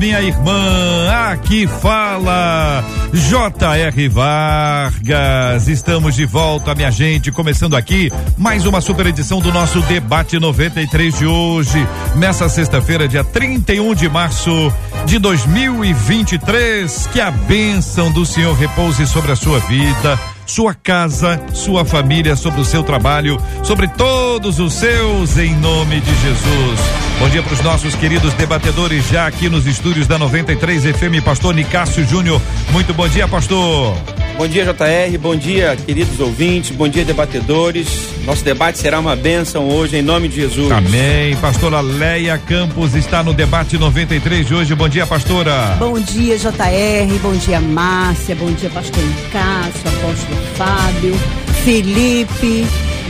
[0.00, 1.10] minha irmã.
[1.30, 2.82] Aqui fala
[3.12, 4.08] J.R.
[4.08, 5.68] Vargas.
[5.68, 7.30] Estamos de volta, minha gente.
[7.30, 11.86] Começando aqui mais uma super edição do nosso Debate 93 de hoje.
[12.16, 14.72] Nessa sexta-feira, dia 31 de março
[15.04, 17.06] de 2023.
[17.12, 20.18] Que a bênção do Senhor repouse sobre a sua vida
[20.50, 26.10] sua casa, sua família, sobre o seu trabalho, sobre todos os seus, em nome de
[26.10, 26.80] Jesus.
[27.20, 31.54] Bom dia para os nossos queridos debatedores, já aqui nos estúdios da 93 FM, Pastor
[31.54, 32.42] Nicásio Júnior.
[32.72, 33.96] Muito bom dia, Pastor.
[34.40, 35.18] Bom dia, JR.
[35.18, 36.70] Bom dia, queridos ouvintes.
[36.70, 38.08] Bom dia, debatedores.
[38.24, 40.72] Nosso debate será uma bênção hoje, em nome de Jesus.
[40.72, 41.36] Amém.
[41.42, 44.74] Pastora Leia Campos está no debate 93 de hoje.
[44.74, 45.76] Bom dia, pastora.
[45.78, 47.18] Bom dia, JR.
[47.20, 48.34] Bom dia, Márcia.
[48.34, 51.14] Bom dia, pastor Cássio, apóstolo Fábio,
[51.62, 52.66] Felipe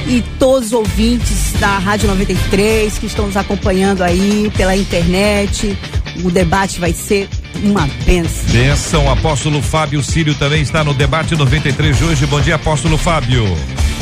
[0.08, 5.78] e todos os ouvintes da Rádio 93 que estão nos acompanhando aí pela internet.
[6.24, 7.28] O debate vai ser
[7.62, 8.52] uma benção.
[8.52, 12.26] Benção, apóstolo Fábio Sírio também está no debate 93 de hoje.
[12.26, 13.44] Bom dia, apóstolo Fábio.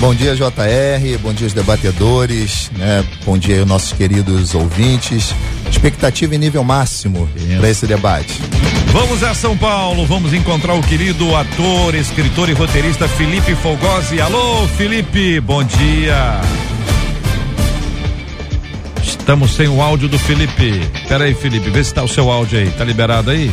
[0.00, 1.18] Bom dia, JR.
[1.20, 2.70] Bom dia, os debatedores.
[2.76, 3.04] Né?
[3.24, 5.34] Bom dia, nossos queridos ouvintes.
[5.70, 8.40] Expectativa em nível máximo para esse debate.
[8.92, 14.20] Vamos a São Paulo, vamos encontrar o querido ator, escritor e roteirista Felipe Fogosi.
[14.20, 16.40] Alô, Felipe, bom dia.
[19.28, 20.80] Estamos sem o áudio do Felipe.
[21.06, 22.70] Pera aí, Felipe, vê se tá o seu áudio aí.
[22.70, 23.50] Tá liberado aí?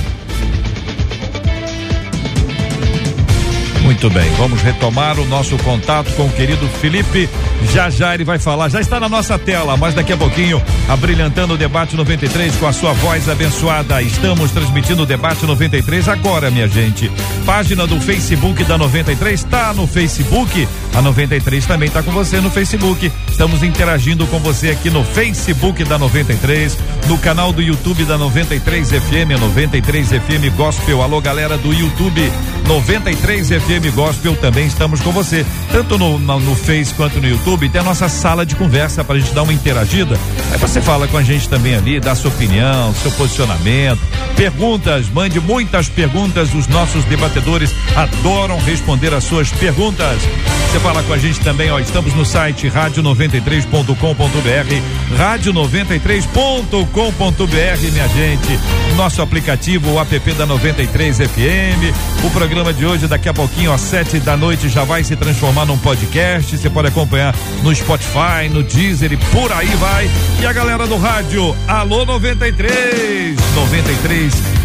[3.85, 7.29] Muito bem, vamos retomar o nosso contato com o querido Felipe.
[7.73, 11.55] Já já ele vai falar, já está na nossa tela, mas daqui a pouquinho, abrilhantando
[11.55, 14.01] o debate 93 com a sua voz abençoada.
[14.01, 17.11] Estamos transmitindo o debate 93 agora, minha gente.
[17.45, 20.67] Página do Facebook da 93 está no Facebook.
[20.95, 23.11] A 93 também está com você no Facebook.
[23.29, 28.91] Estamos interagindo com você aqui no Facebook da 93, no canal do YouTube da 93
[28.91, 31.01] FM, 93 FM Gospel.
[31.01, 32.31] Alô, galera do YouTube
[32.65, 37.69] 93 FM Gospel, também estamos com você, tanto no, no, no Face quanto no YouTube.
[37.69, 40.17] Tem a nossa sala de conversa para a gente dar uma interagida.
[40.51, 43.99] Aí você fala com a gente também ali, dá sua opinião, seu posicionamento,
[44.35, 46.53] perguntas, mande muitas perguntas.
[46.53, 50.21] Os nossos debatedores adoram responder as suas perguntas.
[50.71, 58.59] Você fala com a gente também, ó, estamos no site rádio93.com.br, rádio93.com.br, minha gente.
[58.95, 62.23] Nosso aplicativo, o app da 93 FM.
[62.23, 65.65] O programa de hoje, daqui a pouquinho, às sete da noite, já vai se transformar
[65.65, 66.55] num podcast.
[66.55, 70.07] Você pode acompanhar no Spotify, no Deezer e por aí vai.
[70.39, 73.35] E a galera do rádio, alô 93,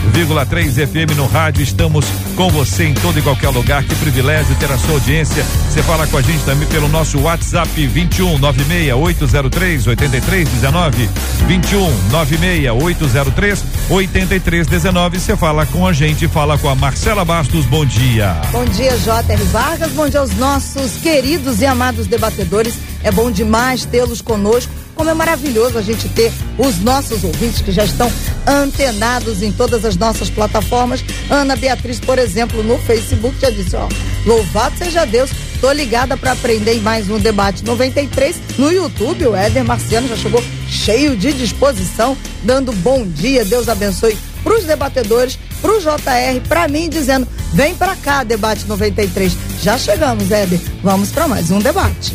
[0.09, 1.63] 93,3 FM no rádio.
[1.63, 2.07] Estamos
[2.37, 3.85] com você em todo e qualquer lugar.
[3.85, 5.45] Que privilégio ter a sua audiência.
[5.69, 11.09] Você fala com a gente também pelo nosso WhatsApp 21 96 803 8319
[11.47, 15.21] 21 96 803 8319.
[15.21, 17.67] Você fala com a gente, fala com a Marcela Bastos.
[17.67, 18.37] Bom dia.
[18.53, 19.45] Bom dia, J.R.
[19.45, 19.93] Vargas.
[19.93, 22.75] Bom dia aos nossos queridos e amados debatedores.
[23.03, 24.73] É bom demais tê-los conosco.
[25.01, 28.13] Como é maravilhoso a gente ter os nossos ouvintes que já estão
[28.47, 31.03] antenados em todas as nossas plataformas.
[31.31, 33.89] Ana Beatriz, por exemplo, no Facebook já disse, ó,
[34.27, 35.31] louvado seja Deus.
[35.59, 39.29] Tô ligada para aprender mais um debate 93 no YouTube.
[39.29, 43.43] O Éder Marciano já chegou cheio de disposição, dando bom dia.
[43.43, 48.67] Deus abençoe para os debatedores, para o JR, para mim, dizendo: vem para cá, debate
[48.67, 49.35] 93.
[49.63, 50.61] Já chegamos, Éder.
[50.83, 52.15] Vamos para mais um debate.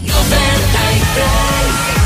[0.00, 1.97] 93.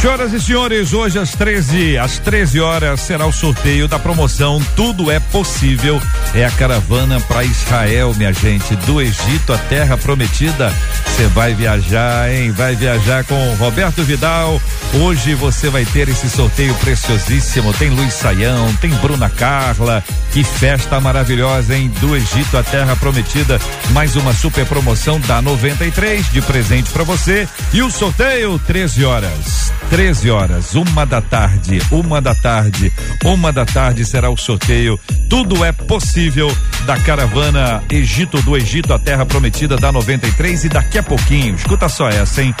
[0.00, 5.10] Senhoras e senhores, hoje às 13, às 13 horas será o sorteio da promoção Tudo
[5.10, 6.00] é Possível.
[6.32, 10.72] É a caravana para Israel, minha gente, do Egito à Terra Prometida.
[11.04, 12.52] Você vai viajar, hein?
[12.52, 14.62] Vai viajar com Roberto Vidal.
[14.94, 17.72] Hoje você vai ter esse sorteio preciosíssimo.
[17.72, 20.04] Tem Luiz Saião, tem Bruna Carla.
[20.30, 21.92] Que festa maravilhosa, hein?
[22.00, 23.60] Do Egito à Terra Prometida.
[23.90, 27.48] Mais uma super promoção da 93 de presente para você.
[27.72, 29.72] E o sorteio 13 horas.
[29.90, 32.92] 13 horas, uma da tarde, uma da tarde,
[33.24, 35.00] uma da tarde será o sorteio.
[35.30, 36.54] Tudo é possível
[36.84, 41.88] da caravana Egito do Egito, a terra prometida da 93 e daqui a pouquinho, escuta
[41.88, 42.54] só essa, hein?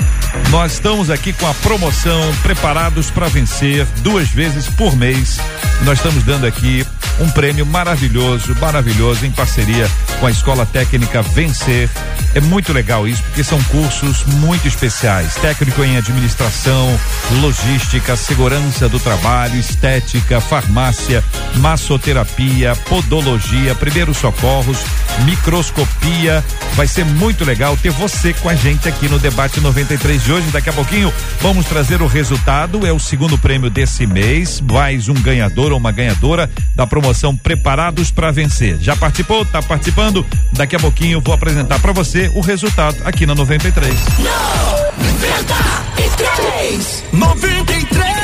[0.50, 5.38] Nós estamos aqui com a promoção preparados para vencer duas vezes por mês.
[5.84, 6.84] Nós estamos dando aqui
[7.20, 9.88] um prêmio maravilhoso, maravilhoso em parceria
[10.20, 11.88] com a Escola Técnica Vencer.
[12.34, 15.34] É muito legal isso, porque são cursos muito especiais.
[15.36, 16.98] Técnico em administração,
[17.40, 21.24] logística, segurança do trabalho, estética, farmácia,
[21.56, 24.78] massoterapia, podologia, primeiros socorros,
[25.24, 26.44] microscopia.
[26.74, 30.50] Vai ser muito legal ter você com a gente aqui no debate 93 de hoje.
[30.50, 32.86] Daqui a pouquinho vamos trazer o resultado.
[32.86, 34.60] É o segundo prêmio desse mês.
[34.60, 37.07] Mais um ganhador ou uma ganhadora da promoção
[37.42, 38.78] Preparados para Vencer.
[38.80, 39.44] Já participou?
[39.44, 40.24] Tá participando?
[40.52, 43.94] Daqui a pouquinho vou apresentar para você o resultado aqui na 93.
[44.18, 47.04] 93!
[47.12, 48.18] 93!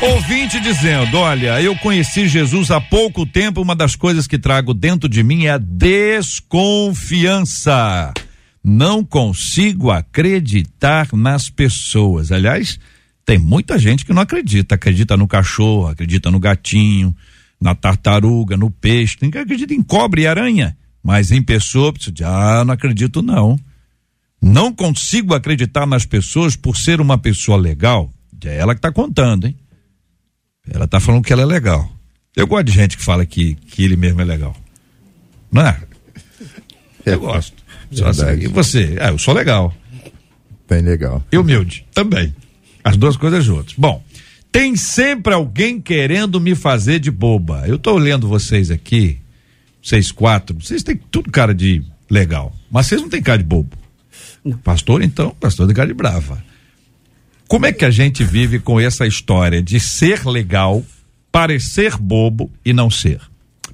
[0.00, 3.60] Ouvinte dizendo: Olha, eu conheci Jesus há pouco tempo.
[3.60, 8.14] Uma das coisas que trago dentro de mim é a desconfiança.
[8.64, 12.32] Não consigo acreditar nas pessoas.
[12.32, 12.80] Aliás,
[13.26, 14.76] tem muita gente que não acredita.
[14.76, 17.14] Acredita no cachorro, acredita no gatinho,
[17.60, 19.16] na tartaruga, no peixe.
[19.20, 20.76] Ninguém acredita em cobre e aranha.
[21.02, 21.92] Mas em pessoa,
[22.24, 23.58] ah, não acredito não.
[24.40, 28.10] Não consigo acreditar nas pessoas por ser uma pessoa legal.
[28.44, 29.56] É ela que está contando, hein?
[30.70, 31.90] Ela está falando que ela é legal.
[32.36, 34.54] Eu gosto de gente que fala que, que ele mesmo é legal.
[35.50, 35.80] Não é?
[37.04, 37.56] Eu é, gosto.
[38.04, 38.96] Assim, e você?
[39.00, 39.74] É, eu sou legal.
[40.68, 41.24] Bem legal.
[41.32, 42.34] E humilde também.
[42.84, 43.74] As duas coisas juntas.
[43.76, 44.04] Bom,
[44.58, 47.62] tem sempre alguém querendo me fazer de boba.
[47.68, 49.16] Eu estou lendo vocês aqui,
[49.80, 53.78] vocês quatro, vocês têm tudo cara de legal, mas vocês não têm cara de bobo.
[54.44, 54.58] Não.
[54.58, 56.42] Pastor, então, pastor de cara de brava.
[57.46, 60.84] Como é que a gente vive com essa história de ser legal,
[61.30, 63.20] parecer bobo e não ser?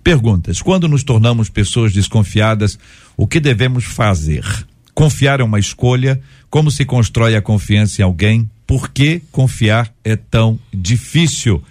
[0.03, 2.79] Perguntas: quando nos tornamos pessoas desconfiadas,
[3.17, 4.45] o que devemos fazer?
[4.93, 6.21] Confiar é uma escolha?
[6.51, 8.51] Como se constrói a confiança em alguém?
[8.75, 11.63] Por que confiar é tão difícil?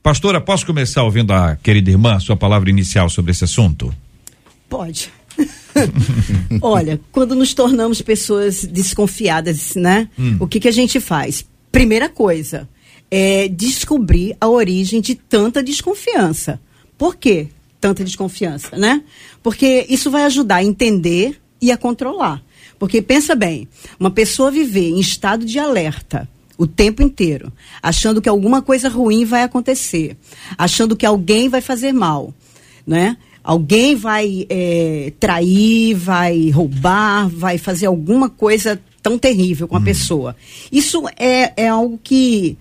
[0.00, 3.92] Pastora, posso começar ouvindo a querida irmã, sua palavra inicial sobre esse assunto?
[4.68, 5.10] Pode.
[6.62, 10.08] Olha, quando nos tornamos pessoas desconfiadas, né?
[10.16, 10.36] Hum.
[10.38, 11.44] O que, que a gente faz?
[11.72, 12.68] Primeira coisa,
[13.10, 16.60] é descobrir a origem de tanta desconfiança.
[16.96, 17.48] Por quê
[17.80, 19.02] tanta desconfiança, né?
[19.42, 22.40] Porque isso vai ajudar a entender e a controlar.
[22.78, 23.66] Porque pensa bem,
[23.98, 26.28] uma pessoa viver em estado de alerta
[26.58, 30.16] o tempo inteiro, achando que alguma coisa ruim vai acontecer,
[30.56, 32.34] achando que alguém vai fazer mal,
[32.86, 33.16] né?
[33.46, 39.84] alguém vai é, trair, vai roubar, vai fazer alguma coisa tão terrível com a hum.
[39.84, 40.36] pessoa.
[40.72, 42.58] Isso é, é algo que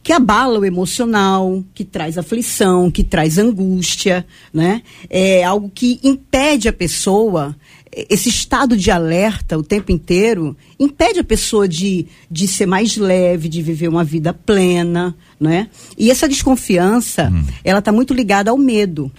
[0.00, 4.24] que abala o emocional, que traz aflição, que traz angústia,
[4.54, 4.80] né?
[5.10, 7.54] É algo que impede a pessoa,
[7.92, 13.48] esse estado de alerta o tempo inteiro, impede a pessoa de, de ser mais leve,
[13.48, 15.68] de viver uma vida plena, né?
[15.96, 17.44] E essa desconfiança, hum.
[17.64, 19.10] ela está muito ligada ao medo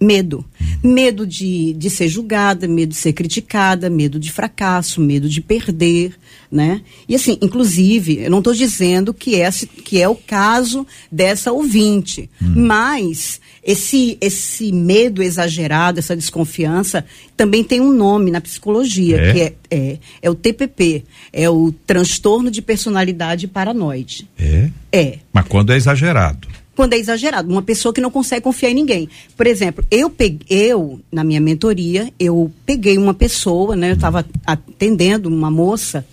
[0.00, 0.44] medo.
[0.82, 6.14] Medo de, de ser julgada, medo de ser criticada, medo de fracasso, medo de perder,
[6.50, 6.80] né?
[7.06, 12.30] E assim, inclusive, eu não estou dizendo que é, que é o caso dessa ouvinte,
[12.42, 12.66] hum.
[12.66, 17.04] mas esse, esse medo exagerado, essa desconfiança,
[17.36, 19.32] também tem um nome na psicologia, é?
[19.32, 24.28] que é, é, é o TPP, é o transtorno de personalidade paranoide.
[24.38, 24.70] É?
[24.90, 25.18] É.
[25.32, 26.48] Mas quando é exagerado?
[26.74, 27.50] Quando é exagerado.
[27.50, 29.08] Uma pessoa que não consegue confiar em ninguém.
[29.36, 33.90] Por exemplo, eu peguei, eu, na minha mentoria, eu peguei uma pessoa, né?
[33.90, 36.04] Eu estava atendendo uma moça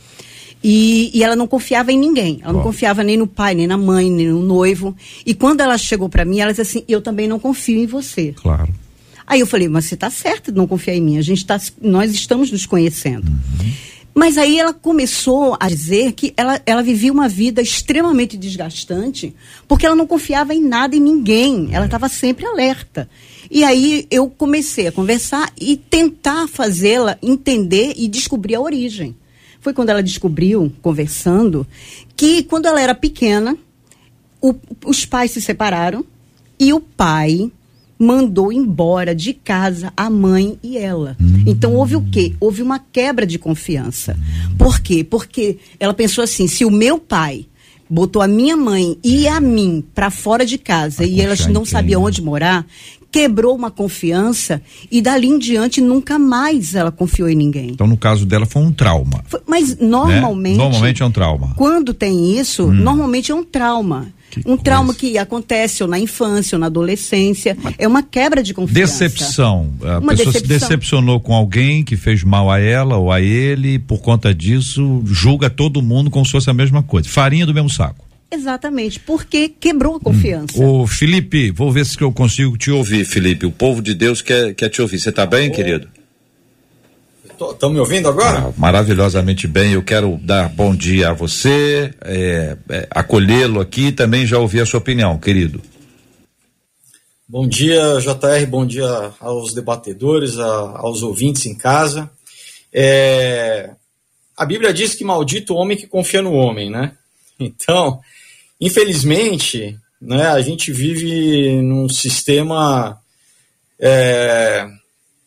[0.63, 2.39] e, e, ela não confiava em ninguém.
[2.43, 4.95] Ela não confiava nem no pai, nem na mãe, nem no noivo.
[5.25, 8.33] E quando ela chegou para mim, ela disse assim: Eu também não confio em você.
[8.35, 8.73] Claro.
[9.25, 11.17] Aí eu falei: Mas você está certo de não confiar em mim.
[11.17, 13.27] A gente tá, nós estamos nos conhecendo.
[13.29, 13.71] Uhum.
[14.17, 19.35] Mas aí ela começou a dizer que ela, ela vivia uma vida extremamente desgastante,
[19.67, 21.69] porque ela não confiava em nada e ninguém.
[21.71, 23.07] Ela estava sempre alerta.
[23.51, 29.15] E aí eu comecei a conversar e tentar fazê-la entender e descobrir a origem.
[29.59, 31.67] Foi quando ela descobriu, conversando,
[32.15, 33.55] que quando ela era pequena,
[34.41, 36.03] o, os pais se separaram
[36.59, 37.51] e o pai
[37.99, 41.15] mandou embora de casa a mãe e ela.
[41.19, 41.43] Hum.
[41.45, 42.33] Então houve o quê?
[42.39, 44.17] Houve uma quebra de confiança.
[44.57, 45.03] Por quê?
[45.03, 47.45] Porque ela pensou assim: se o meu pai
[47.89, 52.03] botou a minha mãe e a mim para fora de casa e elas não sabiam
[52.03, 52.65] onde morar,
[53.11, 54.61] quebrou uma confiança
[54.91, 57.71] e dali em diante nunca mais ela confiou em ninguém.
[57.71, 59.23] Então, no caso dela, foi um trauma.
[59.27, 60.57] Foi, mas normalmente.
[60.57, 60.63] Né?
[60.63, 61.53] Normalmente é um trauma.
[61.55, 62.73] Quando tem isso, hum.
[62.73, 64.07] normalmente é um trauma.
[64.29, 64.63] Que um coisa.
[64.63, 67.57] trauma que acontece ou na infância ou na adolescência.
[67.61, 69.05] Mas é uma quebra de confiança.
[69.05, 69.73] Decepção.
[69.81, 70.41] A uma pessoa decepção.
[70.41, 74.33] se decepcionou com alguém que fez mal a ela ou a ele, e por conta
[74.33, 77.07] disso, julga todo mundo como se fosse a mesma coisa.
[77.07, 78.05] Farinha do mesmo saco.
[78.29, 80.61] Exatamente, porque quebrou a confiança.
[80.61, 83.45] Ô, Felipe, vou ver se eu consigo te ouvir, Felipe.
[83.45, 84.99] O povo de Deus quer, quer te ouvir.
[84.99, 85.87] Você tá bem, querido?
[87.39, 88.47] Estão me ouvindo agora?
[88.47, 89.73] Ah, maravilhosamente bem.
[89.73, 94.61] Eu quero dar bom dia a você, é, é, acolhê-lo aqui e também já ouvir
[94.61, 95.61] a sua opinião, querido.
[97.29, 102.09] Bom dia, JR, bom dia aos debatedores, a, aos ouvintes em casa.
[102.73, 103.69] É,
[104.35, 106.93] a Bíblia diz que maldito o homem que confia no homem, né?
[107.39, 107.99] Então,
[108.59, 112.99] infelizmente, né, a gente vive num sistema
[113.79, 114.67] é,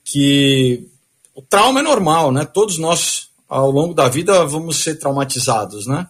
[0.05, 0.90] que
[1.51, 2.45] trauma é normal, né?
[2.45, 6.07] Todos nós, ao longo da vida, vamos ser traumatizados, né?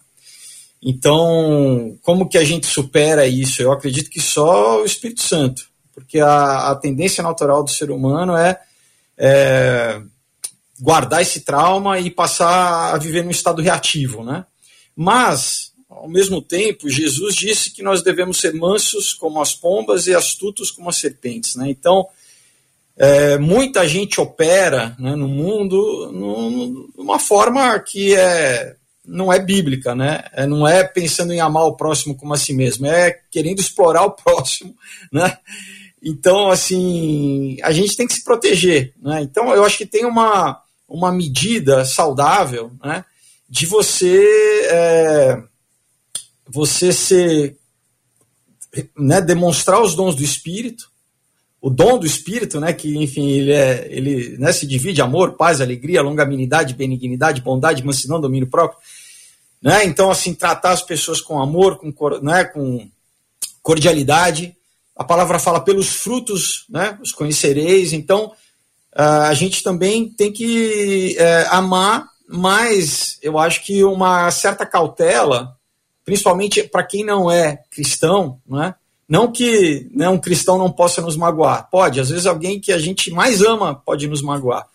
[0.81, 3.61] Então, como que a gente supera isso?
[3.61, 8.35] Eu acredito que só o Espírito Santo, porque a, a tendência natural do ser humano
[8.35, 8.59] é,
[9.17, 10.01] é,
[10.79, 14.45] guardar esse trauma e passar a viver num estado reativo, né?
[14.95, 20.15] Mas, ao mesmo tempo, Jesus disse que nós devemos ser mansos como as pombas e
[20.15, 21.69] astutos como as serpentes, né?
[21.69, 22.07] Então,
[22.97, 29.95] é, muita gente opera né, no mundo num, numa forma que é, não é bíblica,
[29.95, 30.23] né?
[30.33, 34.03] É, não é pensando em amar o próximo como a si mesmo, é querendo explorar
[34.03, 34.75] o próximo,
[35.11, 35.37] né?
[36.03, 39.21] Então, assim, a gente tem que se proteger, né?
[39.21, 43.05] Então, eu acho que tem uma, uma medida saudável, né?
[43.47, 45.43] De você, é,
[46.47, 47.57] você ser,
[48.97, 50.90] né, demonstrar os dons do Espírito,
[51.61, 55.61] o dom do Espírito, né, que, enfim, ele, é, ele né, se divide amor, paz,
[55.61, 58.79] alegria, longanimidade, benignidade, bondade, mansidão, domínio próprio.
[59.61, 59.85] Né?
[59.85, 62.89] Então, assim, tratar as pessoas com amor, com, né, com
[63.61, 64.57] cordialidade.
[64.95, 67.93] A palavra fala pelos frutos, né, os conhecereis.
[67.93, 68.31] Então,
[68.93, 75.55] a gente também tem que é, amar, mas eu acho que uma certa cautela,
[76.03, 78.75] principalmente para quem não é cristão, né,
[79.11, 81.69] não que né, um cristão não possa nos magoar.
[81.69, 84.65] Pode, às vezes alguém que a gente mais ama pode nos magoar.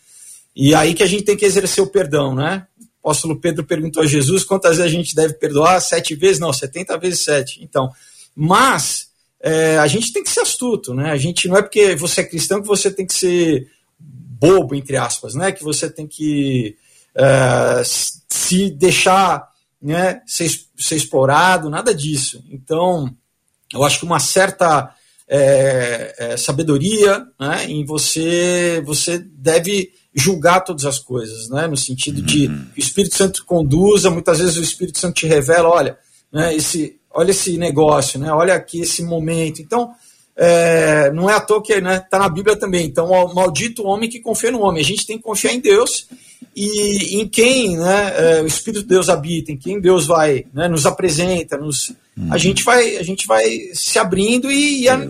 [0.55, 2.67] E aí que a gente tem que exercer o perdão, né?
[3.03, 5.81] O apóstolo Pedro perguntou a Jesus quantas vezes a gente deve perdoar?
[5.81, 6.39] Sete vezes?
[6.39, 7.65] Não, setenta vezes sete.
[7.65, 7.91] Então,
[8.35, 9.09] mas
[9.41, 11.13] é, a gente tem que ser astuto, né?
[11.13, 13.67] A gente não é porque você é cristão que você tem que ser
[13.99, 15.51] bobo, entre aspas, né?
[15.51, 16.77] Que você tem que
[17.15, 19.49] é, se deixar
[19.81, 22.45] né, ser, ser explorado, nada disso.
[22.51, 23.17] Então,
[23.73, 24.95] eu acho que uma certa
[25.29, 32.23] é, é, sabedoria né, em você, você deve julgar todas as coisas, né, no sentido
[32.23, 32.67] de uhum.
[32.75, 35.99] que o Espírito Santo conduza, muitas vezes o Espírito Santo te revela, olha,
[36.33, 39.61] né, esse, olha esse negócio, né, olha aqui esse momento.
[39.61, 39.91] Então,
[40.37, 42.87] é, não é à toa que está né, tá na Bíblia também.
[42.87, 44.83] Então, maldito o homem que confia no homem.
[44.83, 46.07] A gente tem que confiar em Deus
[46.55, 50.69] e em quem né, é, o Espírito de Deus habita, em quem Deus vai, né,
[50.69, 52.33] nos apresenta, nos, uhum.
[52.33, 55.09] a, gente vai, a gente vai se abrindo e, e a,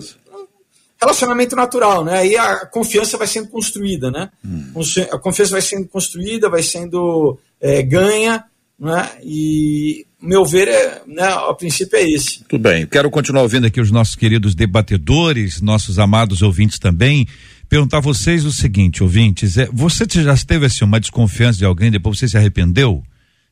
[1.01, 2.19] relacionamento natural, né?
[2.19, 4.31] Aí a confiança vai sendo construída, né?
[4.45, 4.83] Uhum.
[5.13, 8.45] A confiança vai sendo construída, vai sendo é, ganha,
[8.79, 9.11] né?
[9.23, 12.43] E meu ver é, né, a princípio é esse.
[12.49, 12.87] Tudo bem.
[12.87, 17.27] Quero continuar ouvindo aqui os nossos queridos debatedores, nossos amados ouvintes também
[17.69, 21.91] perguntar a vocês o seguinte, ouvintes, é, você já teve assim uma desconfiança de alguém,
[21.91, 23.03] depois você se arrependeu?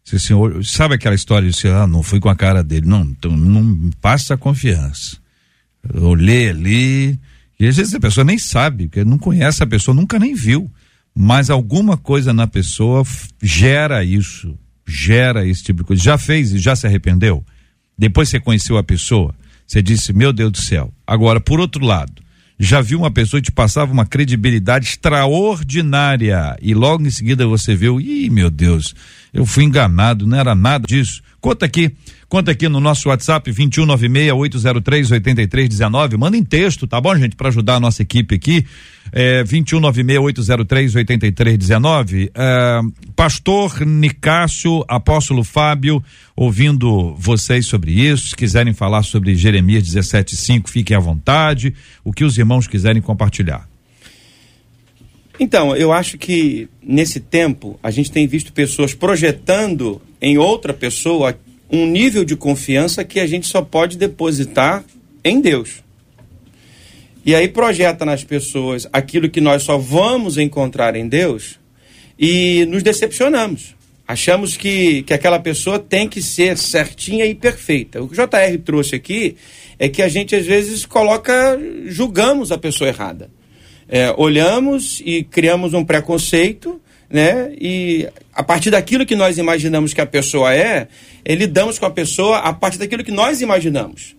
[0.05, 3.35] Você, assim, sabe aquela história de ah, não fui com a cara dele, não, então
[3.35, 5.17] não passa confiança.
[5.95, 7.19] Olhei ali,
[7.59, 10.71] e às vezes a pessoa nem sabe, porque não conhece a pessoa, nunca nem viu,
[11.15, 13.03] mas alguma coisa na pessoa
[13.43, 16.03] gera isso, gera esse tipo de coisa.
[16.03, 17.45] Já fez e já se arrependeu?
[17.97, 19.35] Depois você conheceu a pessoa,
[19.67, 20.93] você disse, meu Deus do céu.
[21.07, 22.13] Agora, por outro lado,
[22.59, 27.75] já viu uma pessoa que te passava uma credibilidade extraordinária e logo em seguida você
[27.75, 28.95] viu, ih, meu Deus,
[29.35, 31.21] eu fui enganado, não era nada disso.
[31.41, 31.93] Conta aqui,
[32.29, 36.17] conta aqui no nosso WhatsApp 2196-803-8319.
[36.17, 37.35] Manda em texto, tá bom, gente?
[37.35, 38.65] Para ajudar a nossa equipe aqui.
[39.13, 42.31] É, 2196-803-8319.
[42.33, 42.81] É,
[43.17, 46.01] Pastor Nicásio, Apóstolo Fábio,
[46.37, 48.29] ouvindo vocês sobre isso.
[48.29, 51.75] Se quiserem falar sobre Jeremias 17,5, fiquem à vontade.
[52.05, 53.74] O que os irmãos quiserem compartilhar.
[55.39, 61.37] Então, eu acho que nesse tempo a gente tem visto pessoas projetando em outra pessoa
[61.71, 64.85] um nível de confiança que a gente só pode depositar
[65.25, 65.83] em Deus.
[67.27, 71.59] E aí projeta nas pessoas aquilo que nós só vamos encontrar em Deus
[72.19, 73.75] e nos decepcionamos.
[74.07, 78.03] Achamos que, que aquela pessoa tem que ser certinha e perfeita.
[78.03, 79.37] O que o JR trouxe aqui
[79.79, 83.31] é que a gente às vezes coloca, julgamos a pessoa errada.
[83.89, 86.81] É, olhamos e criamos um preconceito
[87.15, 87.53] né?
[87.61, 90.89] E a partir daquilo que nós imaginamos que a pessoa é,
[91.25, 94.17] eh, lidamos com a pessoa a partir daquilo que nós imaginamos.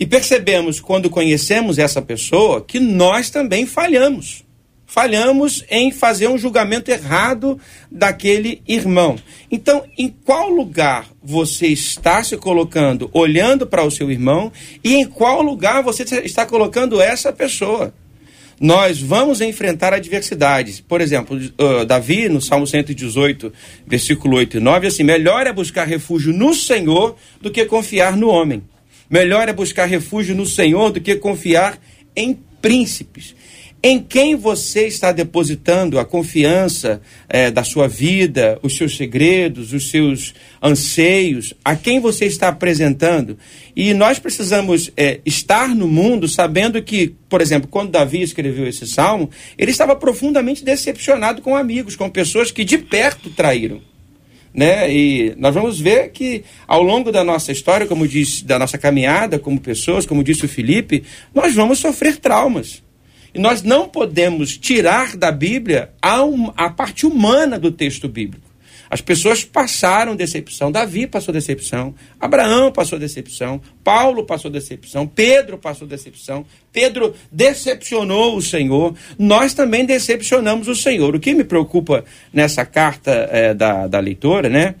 [0.00, 4.44] E percebemos, quando conhecemos essa pessoa, que nós também falhamos.
[4.86, 7.58] Falhamos em fazer um julgamento errado
[7.90, 9.16] daquele irmão.
[9.50, 14.50] Então, em qual lugar você está se colocando olhando para o seu irmão
[14.82, 17.94] e em qual lugar você está colocando essa pessoa?
[18.62, 20.80] Nós vamos enfrentar adversidades.
[20.80, 23.52] Por exemplo, uh, Davi, no Salmo 118,
[23.84, 28.28] versículo 8 e 9, assim: melhor é buscar refúgio no Senhor do que confiar no
[28.28, 28.62] homem.
[29.10, 31.76] Melhor é buscar refúgio no Senhor do que confiar
[32.14, 33.34] em príncipes.
[33.84, 39.90] Em quem você está depositando a confiança é, da sua vida, os seus segredos, os
[39.90, 43.36] seus anseios, a quem você está apresentando?
[43.74, 48.86] E nós precisamos é, estar no mundo sabendo que, por exemplo, quando Davi escreveu esse
[48.86, 53.80] salmo, ele estava profundamente decepcionado com amigos, com pessoas que de perto traíram.
[54.54, 54.94] Né?
[54.94, 59.40] E nós vamos ver que ao longo da nossa história, como diz, da nossa caminhada
[59.40, 61.02] como pessoas, como disse o Felipe,
[61.34, 62.80] nós vamos sofrer traumas.
[63.34, 68.52] E nós não podemos tirar da Bíblia a, um, a parte humana do texto bíblico.
[68.92, 70.70] As pessoas passaram decepção.
[70.70, 71.94] Davi passou decepção.
[72.20, 73.58] Abraão passou decepção.
[73.82, 75.06] Paulo passou decepção.
[75.06, 76.44] Pedro passou decepção.
[76.70, 78.94] Pedro decepcionou o Senhor.
[79.18, 81.16] Nós também decepcionamos o Senhor.
[81.16, 84.74] O que me preocupa nessa carta é, da, da leitora, né?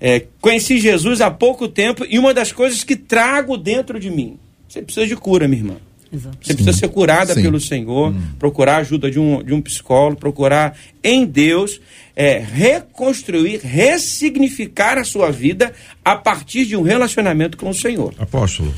[0.00, 4.38] É, conheci Jesus há pouco tempo e uma das coisas que trago dentro de mim.
[4.66, 5.76] Você precisa de cura, minha irmã.
[6.12, 6.38] Exato.
[6.42, 7.42] Você precisa ser curada Sim.
[7.42, 8.20] pelo Senhor, hum.
[8.38, 11.80] procurar a ajuda de um, de um psicólogo, procurar em Deus
[12.20, 15.72] é, reconstruir, ressignificar a sua vida
[16.04, 18.12] a partir de um relacionamento com o Senhor.
[18.18, 18.74] Apóstolo.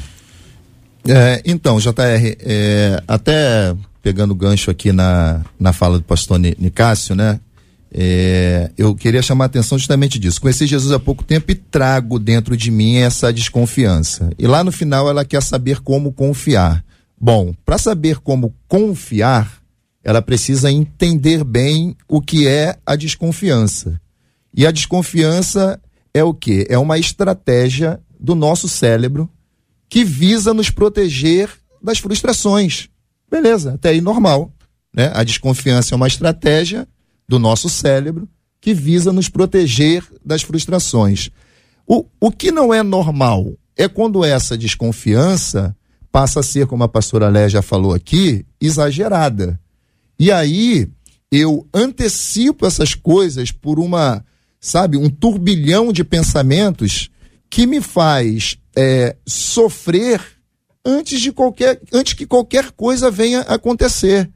[1.09, 1.93] É, então, JR,
[2.39, 7.41] é, até pegando gancho aqui na, na fala do pastor Nicásio, né?
[7.95, 10.41] É, eu queria chamar a atenção justamente disso.
[10.41, 14.31] Conheci Jesus há pouco tempo e trago dentro de mim essa desconfiança.
[14.39, 16.83] E lá no final ela quer saber como confiar.
[17.25, 19.63] Bom, para saber como confiar,
[20.03, 24.01] ela precisa entender bem o que é a desconfiança.
[24.53, 25.81] E a desconfiança
[26.13, 26.67] é o que?
[26.69, 29.31] É uma estratégia do nosso cérebro
[29.89, 31.49] que visa nos proteger
[31.81, 32.89] das frustrações.
[33.31, 34.53] Beleza, até aí normal.
[34.93, 35.13] Né?
[35.15, 36.89] A desconfiança é uma estratégia
[37.29, 38.29] do nosso cérebro
[38.61, 41.31] que visa nos proteger das frustrações.
[41.87, 45.77] O, o que não é normal é quando essa desconfiança
[46.13, 49.59] passa a ser, como a pastora Lé já falou aqui, exagerada.
[50.19, 50.87] E aí
[51.31, 54.23] eu antecipo essas coisas por uma,
[54.61, 57.11] sabe, um turbilhão de pensamentos
[57.49, 60.21] que me faz é, sofrer
[60.85, 64.31] antes de qualquer, antes que qualquer coisa venha acontecer,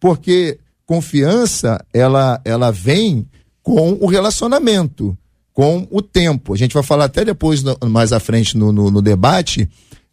[0.00, 3.28] porque confiança ela, ela vem
[3.62, 5.16] com o relacionamento,
[5.52, 6.54] com o tempo.
[6.54, 9.68] A gente vai falar até depois mais à frente no, no, no debate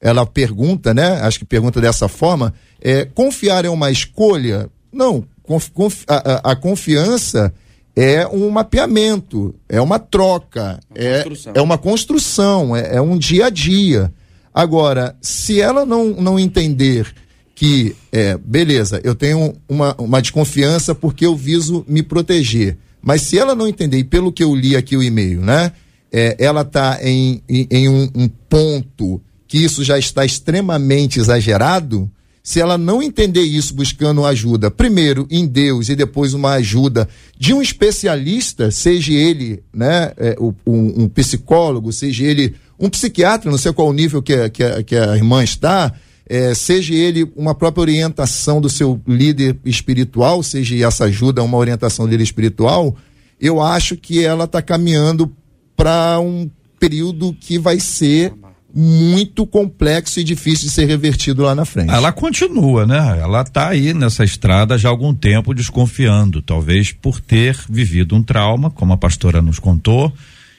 [0.06, 1.20] ela pergunta, né?
[1.22, 4.70] Acho que pergunta dessa forma: é, confiar é uma escolha?
[4.94, 5.26] Não.
[5.42, 7.54] Conf, conf, a, a, confiança
[7.96, 13.48] é um mapeamento, é uma troca, uma é, é uma construção, é, é, um dia
[13.48, 14.12] a dia.
[14.54, 17.14] Agora, se ela não, não entender
[17.54, 23.38] que, é, beleza, eu tenho uma, uma desconfiança porque eu viso me proteger, mas se
[23.38, 25.72] ela não entender, e pelo que eu li aqui o e-mail, né?
[26.12, 29.22] É, ela está em, em, em um, um ponto
[29.56, 32.12] que isso já está extremamente exagerado,
[32.44, 37.08] se ela não entender isso buscando ajuda, primeiro em Deus e depois uma ajuda
[37.40, 43.58] de um especialista, seja ele né, é, um, um, psicólogo, seja ele um psiquiatra, não
[43.58, 45.94] sei qual o nível que, a, que, a, que a irmã está,
[46.28, 52.06] é, seja ele uma própria orientação do seu líder espiritual, seja essa ajuda uma orientação
[52.06, 52.94] líder espiritual,
[53.40, 55.34] eu acho que ela está caminhando
[55.78, 58.34] para um período que vai ser
[58.78, 61.94] muito complexo e difícil de ser revertido lá na frente.
[61.94, 63.18] Ela continua, né?
[63.22, 68.22] Ela está aí nessa estrada já há algum tempo desconfiando, talvez por ter vivido um
[68.22, 70.12] trauma, como a pastora nos contou,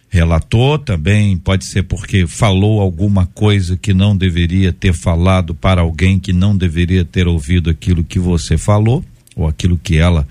[0.09, 6.18] relatou também, pode ser porque falou alguma coisa que não deveria ter falado para alguém
[6.18, 10.26] que não deveria ter ouvido aquilo que você falou, ou aquilo que ela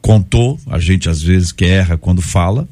[0.00, 0.58] contou.
[0.68, 2.66] A gente às vezes que erra quando fala,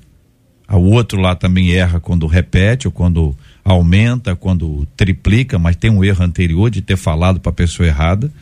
[0.76, 6.04] o outro lá também erra quando repete ou quando aumenta, quando triplica, mas tem um
[6.04, 8.32] erro anterior de ter falado para a pessoa errada.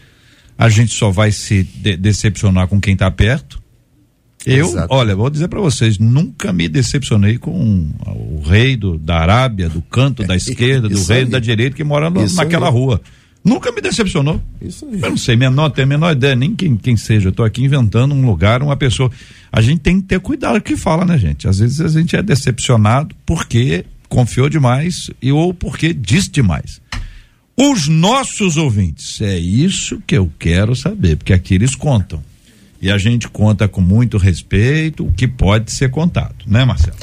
[0.57, 3.61] A gente só vai se de decepcionar com quem está perto.
[4.47, 4.95] Eu, Exato.
[4.95, 9.83] olha, vou dizer para vocês, nunca me decepcionei com o rei do, da Arábia, do
[9.83, 12.73] canto da esquerda, do rei da direita que mora no, naquela aí.
[12.73, 13.03] rua.
[13.43, 14.41] Nunca me decepcionou.
[14.61, 15.01] Isso aí.
[15.01, 17.29] Eu não sei, menor, tem a menor ideia, nem quem, quem seja.
[17.29, 19.11] Eu tô aqui inventando um lugar, uma pessoa.
[19.51, 21.49] A gente tem que ter cuidado com o que fala, né, gente?
[21.49, 26.81] Às vezes a gente é decepcionado porque confiou demais e ou porque disse demais.
[27.57, 32.23] Os nossos ouvintes, é isso que eu quero saber, porque aqui eles contam.
[32.81, 36.97] E a gente conta com muito respeito o que pode ser contado, né, Marcelo?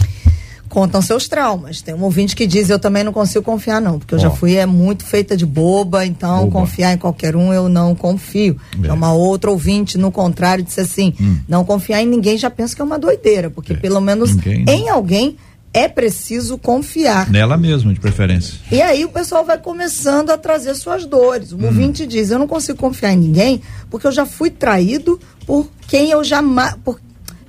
[0.69, 1.81] Contam seus traumas.
[1.81, 4.21] Tem um ouvinte que diz: Eu também não consigo confiar, não, porque eu Ó.
[4.21, 6.51] já fui é muito feita de boba, então Boba.
[6.59, 8.57] confiar em qualquer um eu não confio.
[8.83, 8.91] É.
[8.91, 11.13] Uma outra ouvinte, no contrário, disse assim:
[11.47, 13.75] Não confiar em ninguém já penso que é uma doideira, porque É.
[13.77, 14.73] pelo menos Ninguém, né?
[14.73, 15.37] em alguém
[15.73, 17.29] é preciso confiar.
[17.29, 18.55] Nela mesma, de preferência.
[18.71, 21.53] E aí o pessoal vai começando a trazer suas dores.
[21.53, 21.59] Hum.
[21.61, 25.69] O ouvinte diz: Eu não consigo confiar em ninguém porque eu já fui traído por
[25.87, 26.75] quem eu jamais.
[26.83, 26.99] Por,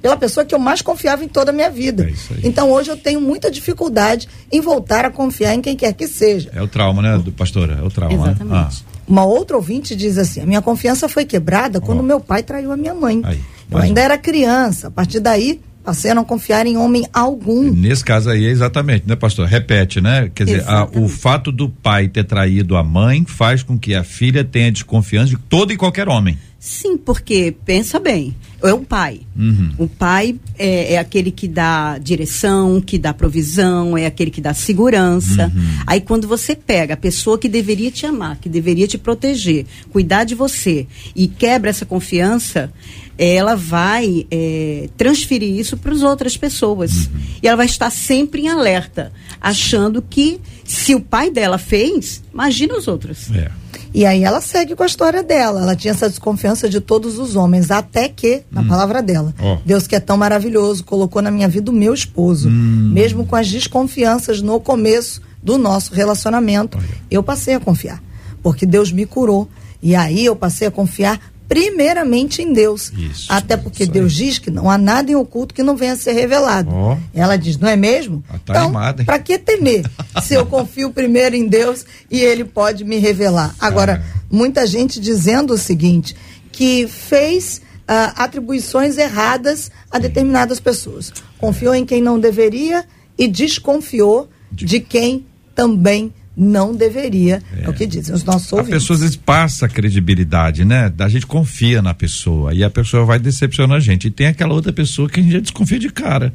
[0.02, 2.04] pela pessoa que eu mais confiava em toda a minha vida.
[2.06, 2.40] É isso aí.
[2.44, 6.50] Então hoje eu tenho muita dificuldade em voltar a confiar em quem quer que seja.
[6.54, 7.78] É o trauma, né, do pastora?
[7.80, 8.16] É o trauma.
[8.16, 8.32] né?
[8.32, 8.84] Exatamente.
[9.06, 12.02] Uma outra ouvinte diz assim: a minha confiança foi quebrada quando Ó.
[12.02, 13.20] meu pai traiu a minha mãe.
[13.24, 14.04] Aí, eu ainda um.
[14.04, 14.88] era criança.
[14.88, 17.62] A partir daí, passei a não confiar em homem algum.
[17.72, 19.46] Nesse caso aí, é exatamente, né, pastor?
[19.46, 20.30] Repete, né?
[20.34, 24.04] Quer dizer, a- o fato do pai ter traído a mãe faz com que a
[24.04, 26.36] filha tenha desconfiança de todo e qualquer homem.
[26.58, 29.20] Sim, porque pensa bem, é o pai.
[29.36, 29.72] Uhum.
[29.78, 34.52] O pai é, é aquele que dá direção, que dá provisão, é aquele que dá
[34.52, 35.52] segurança.
[35.54, 35.82] Uhum.
[35.86, 40.24] Aí quando você pega a pessoa que deveria te amar, que deveria te proteger, cuidar
[40.24, 42.72] de você e quebra essa confiança,
[43.16, 47.06] ela vai é, transferir isso para as outras pessoas.
[47.06, 47.20] Uhum.
[47.42, 52.76] E ela vai estar sempre em alerta, achando que se o pai dela fez, imagina
[52.76, 53.30] os outros.
[53.32, 53.50] É.
[53.94, 55.62] E aí ela segue com a história dela.
[55.62, 59.58] Ela tinha essa desconfiança de todos os homens, até que, na palavra dela, Ó.
[59.64, 62.50] Deus que é tão maravilhoso, colocou na minha vida o meu esposo.
[62.50, 66.78] Mesmo com as desconfianças no começo do nosso relacionamento,
[67.10, 68.02] eu passei a confiar.
[68.42, 69.48] Porque Deus me curou.
[69.82, 72.92] E aí eu passei a confiar primeiramente em Deus.
[72.96, 73.86] Isso, Até porque.
[73.86, 76.68] Deus diz que não há nada em oculto que não venha a ser revelado.
[76.72, 76.96] Ó.
[77.14, 78.22] Ela diz, não é mesmo?
[78.28, 79.84] Ah, tá então, para que temer
[80.22, 83.54] se eu confio primeiro em Deus e ele pode me revelar?
[83.58, 84.18] Agora, Ah.
[84.30, 86.14] muita gente dizendo o seguinte,
[86.52, 91.10] que fez ah, atribuições erradas a determinadas pessoas.
[91.38, 92.84] Confiou em quem não deveria
[93.16, 97.42] e desconfiou de quem também não deveria.
[97.60, 98.74] É, o que dizem os nossos ouvintes.
[98.80, 100.92] pessoa às vezes passa a credibilidade, né?
[100.98, 104.06] A gente confia na pessoa e a pessoa vai decepcionar a gente.
[104.06, 106.32] E tem aquela outra pessoa que a gente já desconfia de cara.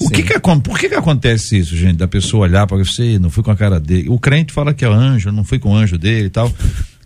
[0.00, 1.96] O que que, por que que acontece isso, gente?
[1.96, 4.08] Da pessoa olhar para você, não fui com a cara dele.
[4.08, 6.52] O crente fala que é anjo, não fui com o anjo dele e tal.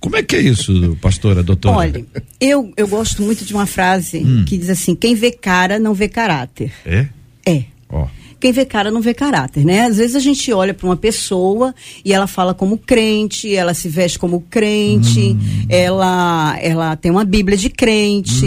[0.00, 1.76] Como é que é isso, pastora, doutora?
[1.76, 2.04] Olha,
[2.40, 4.44] eu, eu gosto muito de uma frase Hum.
[4.46, 6.72] que diz assim: quem vê cara não vê caráter.
[6.86, 7.06] É?
[7.44, 7.64] É.
[7.88, 8.06] Ó.
[8.40, 9.86] Quem vê cara não vê caráter, né?
[9.86, 11.74] Às vezes a gente olha para uma pessoa
[12.04, 15.36] e ela fala como crente, ela se veste como crente,
[15.68, 18.46] ela, ela tem uma Bíblia de crente,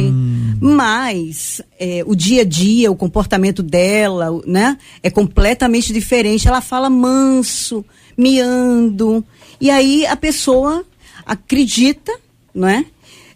[0.61, 6.47] mas é, o dia a dia, o comportamento dela, né, é completamente diferente.
[6.47, 7.83] Ela fala manso,
[8.17, 9.25] miando,
[9.59, 10.85] e aí a pessoa
[11.25, 12.17] acredita,
[12.55, 12.85] não é?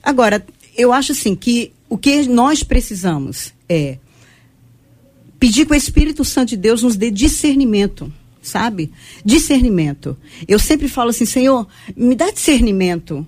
[0.02, 0.46] Agora,
[0.78, 3.98] eu acho assim que o que nós precisamos é
[5.46, 8.92] pedir que o Espírito Santo de Deus nos dê discernimento, sabe?
[9.24, 10.18] Discernimento.
[10.48, 13.26] Eu sempre falo assim, Senhor, me dá discernimento.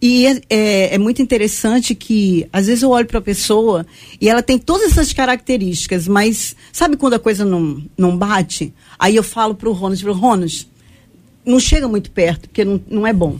[0.00, 3.86] E é, é- é muito interessante que, às vezes, eu olho para a pessoa
[4.20, 8.72] e ela tem todas essas características, mas sabe quando a coisa não, não bate?
[8.98, 10.68] Aí eu falo para o Ronas, falo, Ronas,
[11.46, 13.38] não chega muito perto, porque não, não é bom.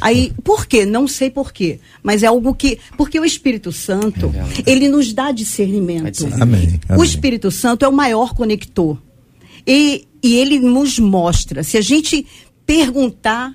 [0.00, 0.84] Aí, por quê?
[0.84, 1.80] Não sei por quê.
[2.02, 2.78] Mas é algo que.
[2.96, 4.32] Porque o Espírito Santo,
[4.66, 6.26] ele nos dá discernimento.
[6.40, 7.04] Amém, O amém.
[7.04, 8.98] Espírito Santo é o maior conector.
[9.66, 11.62] E, e ele nos mostra.
[11.62, 12.26] Se a gente
[12.66, 13.54] perguntar,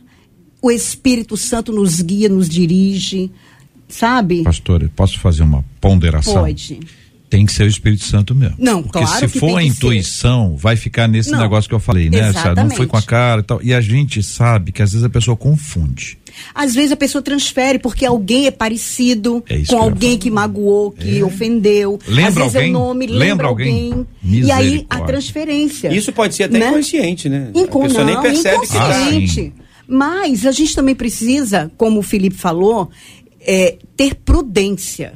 [0.62, 3.32] o Espírito Santo nos guia, nos dirige.
[3.88, 4.44] Sabe?
[4.44, 6.44] Pastora, posso fazer uma ponderação?
[6.44, 6.80] Pode.
[7.28, 8.56] Tem que ser o Espírito Santo mesmo.
[8.60, 11.76] Não, Porque claro se que for tem a intuição, vai ficar nesse Não, negócio que
[11.76, 12.32] eu falei, né?
[12.56, 13.62] Não foi com a cara e tal.
[13.64, 16.19] E a gente sabe que às vezes a pessoa confunde.
[16.54, 21.20] Às vezes a pessoa transfere porque alguém é parecido É com alguém que magoou, que
[21.20, 21.24] É.
[21.24, 22.00] ofendeu.
[22.08, 22.68] Lembra Às vezes alguém?
[22.74, 23.92] é o nome, Lembra lembra, alguém?
[23.92, 24.08] alguém.
[24.24, 25.94] E aí a transferência.
[25.94, 26.70] Isso pode ser até Né?
[26.70, 27.50] inconsciente, né?
[27.54, 28.90] Incon a pessoa nem não, percebe que tá.
[29.02, 29.54] inconsciente.
[29.88, 32.90] Mas a gente também precisa, como o Felipe falou,
[33.42, 35.14] é, ter prudência.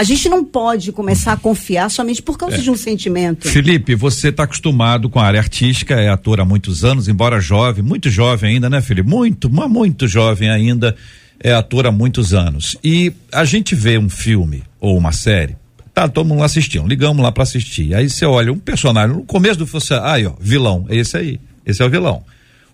[0.00, 2.58] A gente não pode começar a confiar somente por causa É.
[2.58, 3.46] de um sentimento.
[3.46, 7.84] Felipe, você está acostumado com a área artística, é ator há muitos anos, embora jovem,
[7.84, 9.06] muito jovem ainda, né, Felipe?
[9.06, 10.96] Muito, mas muito jovem ainda,
[11.38, 12.78] é ator há muitos anos.
[12.82, 15.54] E a gente vê um filme ou uma série,
[15.92, 17.94] tá todo mundo lá assistindo, ligamos lá para assistir.
[17.94, 21.14] Aí você olha um personagem, no começo do filme, você, aí ó, vilão, é esse
[21.14, 22.22] aí, esse é o vilão.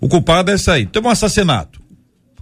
[0.01, 1.81] O culpado é esse aí, teve um assassinato.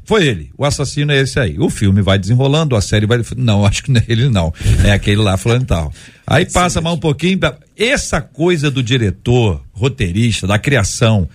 [0.04, 1.58] Foi ele, o assassino é esse aí.
[1.58, 3.20] O filme vai desenrolando, a série vai.
[3.36, 4.52] Não, acho que não é ele, não.
[4.84, 5.92] É aquele lá falando tal.
[6.26, 7.38] Aí passa mais um pouquinho.
[7.76, 11.28] Essa coisa do diretor, roteirista, da criação.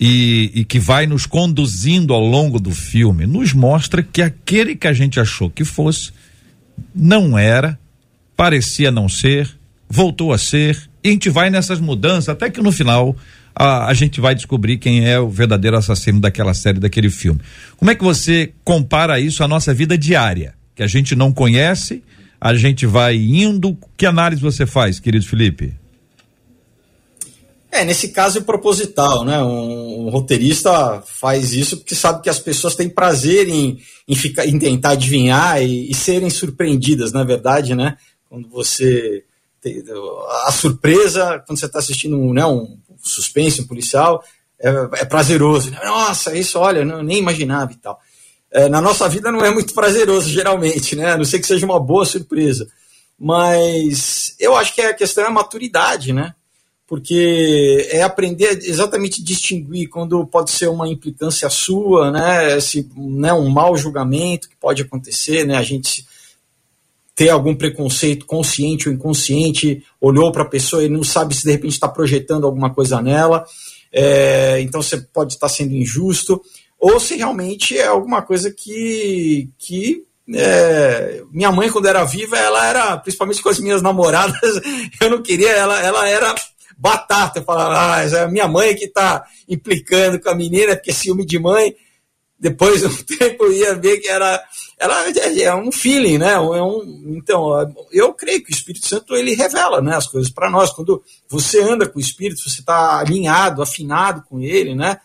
[0.00, 4.86] E, e, que vai nos conduzindo ao longo do filme, nos mostra que aquele que
[4.86, 6.12] a gente achou que fosse,
[6.94, 7.76] não era,
[8.36, 9.50] parecia não ser,
[9.90, 13.16] voltou a ser, e a gente vai nessas mudanças, até que no final
[13.58, 17.40] a, a gente vai descobrir quem é o verdadeiro assassino daquela série, daquele filme.
[17.76, 22.04] Como é que você compara isso à nossa vida diária, que a gente não conhece,
[22.40, 23.76] a gente vai indo?
[23.96, 25.74] Que análise você faz, querido Felipe?
[27.70, 29.42] É, nesse caso é proposital, né?
[29.42, 34.46] Um, um, roteirista faz isso porque sabe que as pessoas têm prazer em, em, ficar,
[34.46, 37.96] em tentar adivinhar e, e serem surpreendidas, na verdade, né?
[38.28, 39.24] Quando você.
[40.46, 44.22] A surpresa, quando você está assistindo né, um suspense, um policial,
[44.60, 44.68] é,
[45.00, 45.70] é prazeroso.
[45.70, 48.00] Nossa, isso, olha, não, nem imaginava e tal.
[48.50, 51.12] É, na nossa vida não é muito prazeroso, geralmente, né?
[51.12, 52.68] A não ser que seja uma boa surpresa.
[53.18, 56.34] Mas eu acho que a questão é a maturidade, né?
[56.86, 62.56] Porque é aprender exatamente distinguir quando pode ser uma implicância sua, né?
[62.56, 65.56] Esse, né, um mau julgamento que pode acontecer, né?
[65.56, 66.06] A gente
[67.18, 71.50] ter algum preconceito consciente ou inconsciente, olhou para a pessoa e não sabe se de
[71.50, 73.44] repente está projetando alguma coisa nela,
[73.92, 76.40] é, então você pode estar sendo injusto,
[76.78, 82.64] ou se realmente é alguma coisa que, que é, minha mãe, quando era viva, ela
[82.64, 84.60] era, principalmente com as minhas namoradas,
[85.02, 86.32] eu não queria, ela, ela era
[86.78, 87.40] batata.
[87.40, 91.26] Eu falava, ah, é a minha mãe que está implicando com a menina, porque ciúme
[91.26, 91.74] de mãe.
[92.38, 94.40] Depois de um tempo eu ia ver que era,
[94.78, 95.10] era
[95.42, 96.34] é um feeling, né?
[96.34, 97.50] É um, então,
[97.90, 100.70] eu creio que o Espírito Santo ele revela né, as coisas para nós.
[100.70, 105.00] Quando você anda com o Espírito, você está alinhado, afinado com ele, né?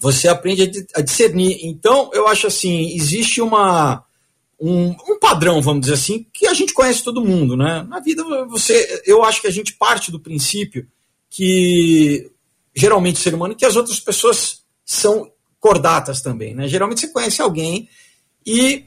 [0.00, 1.60] Você aprende a discernir.
[1.62, 4.04] Então, eu acho assim, existe uma,
[4.60, 7.86] um, um, padrão, vamos dizer assim, que a gente conhece todo mundo, né?
[7.88, 10.86] Na vida, você, eu acho que a gente parte do princípio
[11.30, 12.30] que
[12.74, 16.66] geralmente ser humano que as outras pessoas são cordatas também, né?
[16.66, 17.88] Geralmente você conhece alguém
[18.46, 18.84] e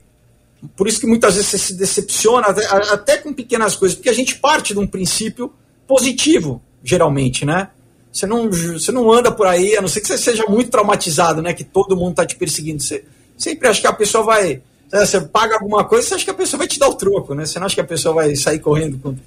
[0.76, 4.13] por isso que muitas vezes você se decepciona até, até com pequenas coisas, porque a
[4.13, 5.54] gente parte de um princípio
[5.88, 7.69] positivo, geralmente, né?
[8.12, 11.41] Você não, você não anda por aí, a não ser que você seja muito traumatizado,
[11.41, 11.54] né?
[11.54, 12.82] Que todo mundo está te perseguindo.
[12.82, 13.04] Você
[13.38, 14.62] sempre acha que a pessoa vai.
[14.91, 17.36] Né, você paga alguma coisa, você acha que a pessoa vai te dar o troco,
[17.36, 17.45] né?
[17.45, 19.17] Você não acha que a pessoa vai sair correndo.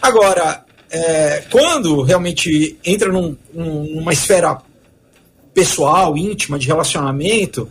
[0.00, 4.58] Agora, é, quando realmente entra num, numa esfera
[5.52, 7.70] pessoal, íntima, de relacionamento,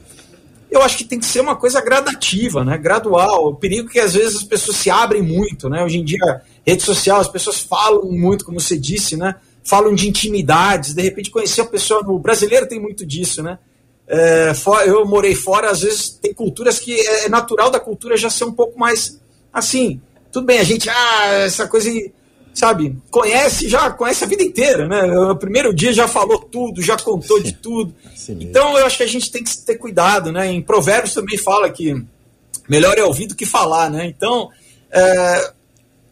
[0.69, 2.77] eu acho que tem que ser uma coisa gradativa, né?
[2.77, 3.47] Gradual.
[3.47, 5.83] O perigo é que às vezes as pessoas se abrem muito, né?
[5.83, 9.35] Hoje em dia, rede social, as pessoas falam muito, como você disse, né?
[9.63, 12.01] Falam de intimidades, de repente conhecer a pessoa.
[12.07, 13.57] O brasileiro tem muito disso, né?
[14.07, 14.53] É,
[14.85, 18.45] eu morei fora, às vezes tem culturas que é, é natural da cultura já ser
[18.45, 19.19] um pouco mais
[19.51, 20.01] assim.
[20.31, 21.89] Tudo bem, a gente, ah, essa coisa
[22.57, 25.05] sabe, conhece, já conhece a vida inteira, né?
[25.05, 27.93] No primeiro dia já falou tudo, já contou de tudo.
[28.29, 30.51] Então eu acho que a gente tem que ter cuidado, né?
[30.51, 32.03] Em Provérbios também fala que
[32.67, 34.07] melhor é ouvir do que falar, né?
[34.07, 34.49] Então,
[34.89, 35.53] é,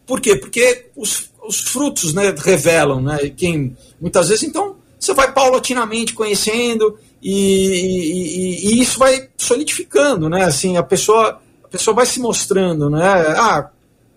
[0.06, 0.36] por quê?
[0.36, 3.28] Porque os, os frutos né, revelam, né?
[3.36, 10.44] Quem, muitas vezes, então, você vai paulatinamente conhecendo e, e, e, isso vai solidificando, né?
[10.44, 13.02] Assim, a pessoa, a pessoa vai se mostrando, né?
[13.36, 13.68] Ah,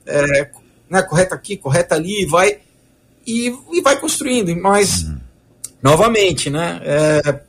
[0.05, 0.51] é,
[0.89, 2.59] né, correta aqui, correta ali, vai
[3.25, 4.55] e, e vai construindo.
[4.55, 5.05] Mas,
[5.81, 7.39] novamente, né, é,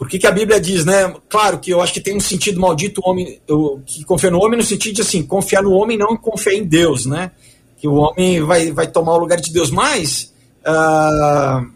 [0.00, 1.14] por que, que, a Bíblia diz, né?
[1.28, 4.42] Claro que eu acho que tem um sentido maldito o homem eu, que confia no
[4.42, 7.32] homem no sentido de assim, confiar no homem não confiar em Deus, né?
[7.76, 10.32] Que o homem vai, vai tomar o lugar de Deus, mas
[10.66, 11.70] uh,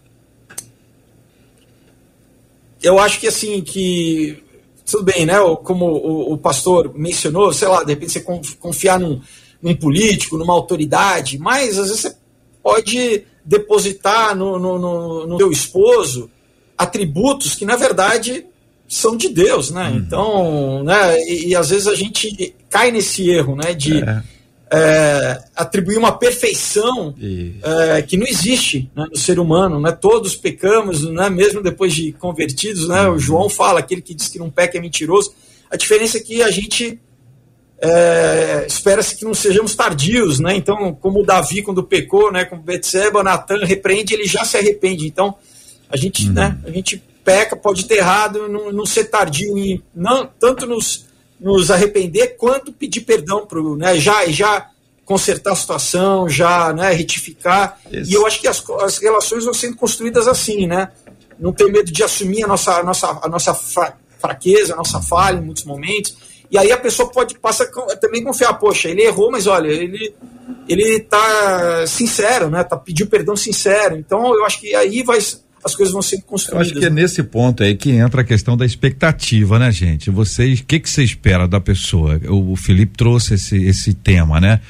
[2.82, 4.42] eu acho que assim que
[4.86, 5.34] tudo bem, né?
[5.62, 8.20] Como o, o pastor mencionou, sei lá, de repente você
[8.58, 9.20] confiar num,
[9.64, 12.14] num político, numa autoridade, mas às vezes você
[12.62, 16.30] pode depositar no, no, no, no seu esposo
[16.76, 18.44] atributos que, na verdade,
[18.86, 19.88] são de Deus, né?
[19.88, 19.96] Uhum.
[19.96, 24.22] Então, né, e, e, às vezes a gente cai nesse erro, né, de é.
[24.70, 27.14] É, atribuir uma perfeição
[27.62, 29.92] é, que não existe né, no ser humano, né?
[29.92, 33.08] Todos pecamos, né, mesmo depois de convertidos, né?
[33.08, 33.14] Uhum.
[33.14, 35.32] O João fala, aquele que diz que não peca é mentiroso.
[35.70, 37.00] A diferença é que a gente
[37.84, 40.56] é, Espera-se que não sejamos tardios, né?
[40.56, 42.46] Então, como o Davi, quando pecou, né?
[42.46, 45.06] Como Betseba, Natan repreende, ele já se arrepende.
[45.06, 45.34] Então,
[45.90, 46.32] a gente, uhum.
[46.32, 46.58] né?
[46.64, 51.06] A gente peca, pode ter errado, não, não ser tardio e não tanto nos,
[51.38, 53.98] nos arrepender quanto pedir perdão pro, né?
[53.98, 54.70] Já, já
[55.04, 56.90] consertar a situação, já, né?
[56.90, 57.78] Retificar.
[57.92, 58.10] Isso.
[58.10, 60.90] E eu acho que as, as relações vão sendo construídas assim, né?
[61.38, 65.36] Não ter medo de assumir a nossa, a nossa, a nossa fraqueza, a nossa falha
[65.36, 66.16] em muitos momentos.
[66.54, 67.66] E aí a pessoa pode passar
[68.00, 70.14] também confiar, poxa, ele errou, mas olha, ele
[70.68, 72.62] ele tá sincero, né?
[72.62, 73.96] Tá pediu perdão sincero.
[73.96, 76.70] Então eu acho que aí vai as coisas vão ser construídas.
[76.70, 80.10] Eu acho que é nesse ponto aí que entra a questão da expectativa, né, gente?
[80.10, 82.20] Vocês, o que que você espera da pessoa?
[82.28, 84.60] O, o Felipe trouxe esse esse tema, né?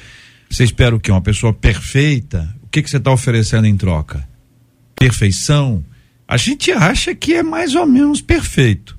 [0.49, 1.11] Você espera o quê?
[1.11, 2.51] Uma pessoa perfeita?
[2.63, 4.27] O que que você está oferecendo em troca?
[4.95, 5.85] Perfeição?
[6.27, 8.97] A gente acha que é mais ou menos perfeito.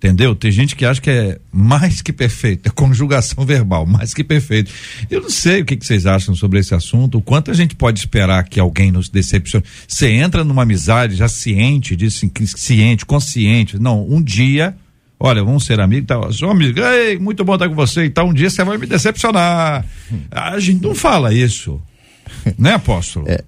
[0.00, 0.34] Entendeu?
[0.34, 4.72] Tem gente que acha que é mais que perfeito, é conjugação verbal, mais que perfeito.
[5.10, 7.76] Eu não sei o que, que, vocês acham sobre esse assunto, o quanto a gente
[7.76, 9.62] pode esperar que alguém nos decepcione.
[9.86, 13.78] Você entra numa amizade já ciente disso, ciente, consciente.
[13.78, 14.74] Não, um dia,
[15.18, 18.26] olha, vamos ser amigos, tá, sou amigo, ei, muito bom estar com você e tal,
[18.26, 19.84] um dia você vai me decepcionar.
[20.30, 21.78] A gente não fala isso.
[22.58, 23.28] né, apóstolo?
[23.28, 23.44] É,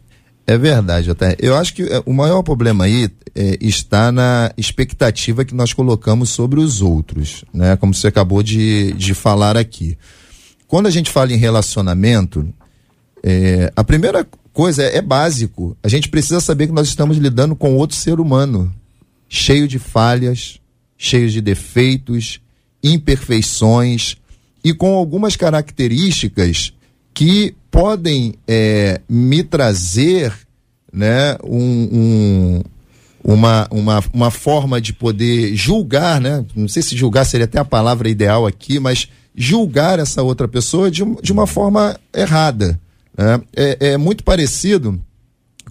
[0.46, 1.36] é verdade, até.
[1.38, 6.30] Eu acho que é, o maior problema aí é, está na expectativa que nós colocamos
[6.30, 7.76] sobre os outros, né?
[7.76, 9.96] Como você acabou de, de falar aqui.
[10.66, 12.52] Quando a gente fala em relacionamento,
[13.22, 15.76] é, a primeira coisa é, é básico.
[15.82, 18.72] A gente precisa saber que nós estamos lidando com outro ser humano,
[19.28, 20.58] cheio de falhas,
[20.98, 22.40] cheio de defeitos,
[22.82, 24.16] imperfeições
[24.64, 26.72] e com algumas características
[27.14, 30.30] que podem é, me trazer
[30.92, 32.62] né, um, um,
[33.24, 36.44] uma, uma, uma forma de poder julgar, né?
[36.54, 40.90] Não sei se julgar seria até a palavra ideal aqui, mas julgar essa outra pessoa
[40.90, 42.78] de, de uma forma errada.
[43.16, 43.40] Né?
[43.56, 45.00] É, é muito parecido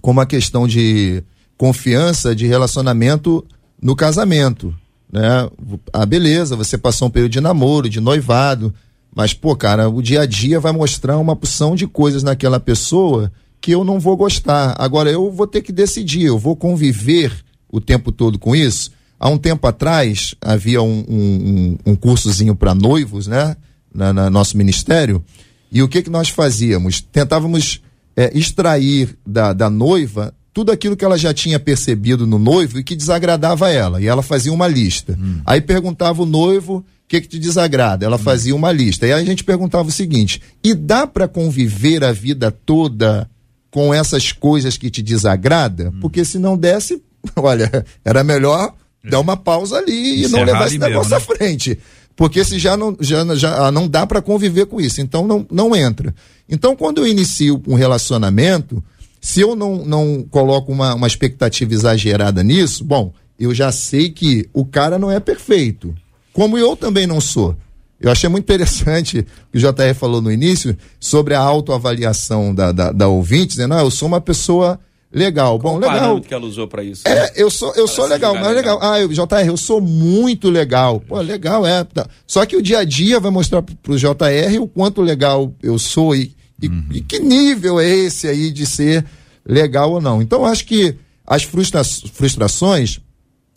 [0.00, 1.22] com uma questão de
[1.56, 3.46] confiança, de relacionamento
[3.80, 4.74] no casamento.
[5.12, 5.48] Né?
[5.92, 8.74] Ah, beleza, você passou um período de namoro, de noivado,
[9.14, 13.30] mas, pô, cara, o dia a dia vai mostrar uma porção de coisas naquela pessoa
[13.60, 14.74] que eu não vou gostar.
[14.78, 17.32] Agora, eu vou ter que decidir, eu vou conviver
[17.70, 18.90] o tempo todo com isso.
[19.20, 23.56] Há um tempo atrás, havia um, um, um cursozinho para noivos, né?
[23.94, 25.22] Na, na, nosso ministério.
[25.70, 27.00] E o que, que nós fazíamos?
[27.00, 27.82] Tentávamos
[28.16, 32.84] é, extrair da, da noiva tudo aquilo que ela já tinha percebido no noivo e
[32.84, 34.00] que desagradava ela.
[34.00, 35.16] E ela fazia uma lista.
[35.20, 35.40] Hum.
[35.46, 38.06] Aí perguntava o noivo que, que te desagrada?
[38.06, 39.06] Ela fazia uma lista.
[39.06, 43.28] E aí a gente perguntava o seguinte: e dá para conviver a vida toda
[43.70, 45.90] com essas coisas que te desagrada?
[45.90, 46.00] Hum.
[46.00, 47.02] Porque se não desse,
[47.36, 51.16] olha, era melhor dar uma pausa ali e não levar esse negócio mesmo, né?
[51.16, 51.78] à frente.
[52.16, 55.74] Porque se já não, já, já não dá para conviver com isso, então não, não
[55.74, 56.14] entra.
[56.48, 58.84] Então, quando eu inicio um relacionamento,
[59.20, 64.48] se eu não, não coloco uma, uma expectativa exagerada nisso, bom, eu já sei que
[64.52, 65.94] o cara não é perfeito
[66.32, 67.56] como eu também não sou.
[68.00, 72.72] Eu achei muito interessante o que o JR falou no início sobre a autoavaliação da,
[72.72, 74.80] da, da ouvinte, dizendo, ah, eu sou uma pessoa
[75.12, 75.56] legal.
[75.56, 76.20] Bom, Qual legal.
[76.20, 77.02] que ela usou para isso.
[77.04, 77.30] É, né?
[77.36, 78.76] eu sou, eu sou legal, mas legal.
[78.76, 78.92] legal.
[78.92, 80.98] Ah, eu, JR, eu sou muito legal.
[80.98, 81.84] Pô, legal, é.
[81.84, 82.08] Tá.
[82.26, 86.16] Só que o dia a dia vai mostrar pro JR o quanto legal eu sou
[86.16, 86.84] e, e, uhum.
[86.92, 89.04] e que nível é esse aí de ser
[89.46, 90.20] legal ou não.
[90.20, 92.98] Então, acho que as frustra frustrações,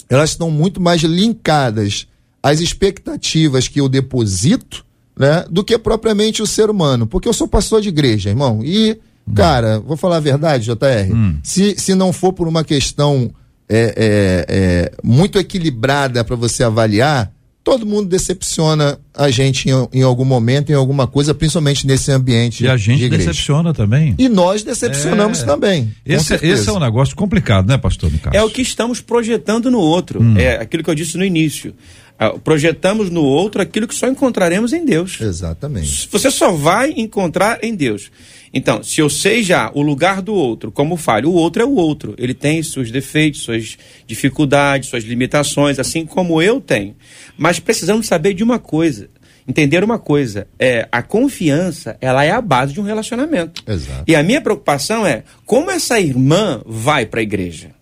[0.07, 2.07] elas estão muito mais linkadas
[2.45, 4.85] as expectativas que eu deposito,
[5.17, 7.07] né, do que propriamente o ser humano.
[7.07, 8.59] Porque eu sou pastor de igreja, irmão.
[8.63, 8.99] E,
[9.33, 11.11] cara, vou falar a verdade, JR.
[11.11, 11.39] Hum.
[11.41, 13.33] Se, se não for por uma questão
[13.67, 17.31] é, é, é, muito equilibrada para você avaliar,
[17.63, 22.63] todo mundo decepciona a gente em, em, algum momento, em alguma coisa, principalmente nesse ambiente.
[22.63, 24.13] E a gente de decepciona também.
[24.19, 25.45] E nós decepcionamos é...
[25.45, 25.91] também.
[26.05, 28.11] Esse, esse, é um negócio complicado, né, pastor?
[28.31, 30.21] É o que estamos projetando no outro.
[30.21, 30.37] Hum.
[30.37, 31.73] É aquilo que eu disse no início.
[32.17, 35.19] Ah, projetamos no outro aquilo que só encontraremos em Deus.
[35.19, 36.07] Exatamente.
[36.09, 38.09] Você só vai encontrar em Deus.
[38.53, 41.75] Então, se eu sei já o lugar do outro, como falho, o outro é o
[41.75, 42.15] outro.
[42.17, 46.95] Ele tem seus defeitos, suas dificuldades, suas limitações, assim como eu tenho.
[47.37, 49.09] Mas precisamos saber de uma coisa
[49.47, 53.63] entender uma coisa, é a confiança, ela é a base de um relacionamento.
[53.67, 54.03] Exato.
[54.07, 57.74] E a minha preocupação é como essa irmã vai para a igreja.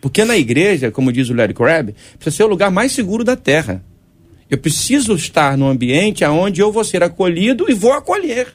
[0.00, 3.36] Porque na igreja, como diz o Larry Crabb, precisa ser o lugar mais seguro da
[3.36, 3.82] terra.
[4.48, 8.54] Eu preciso estar no ambiente onde eu vou ser acolhido e vou acolher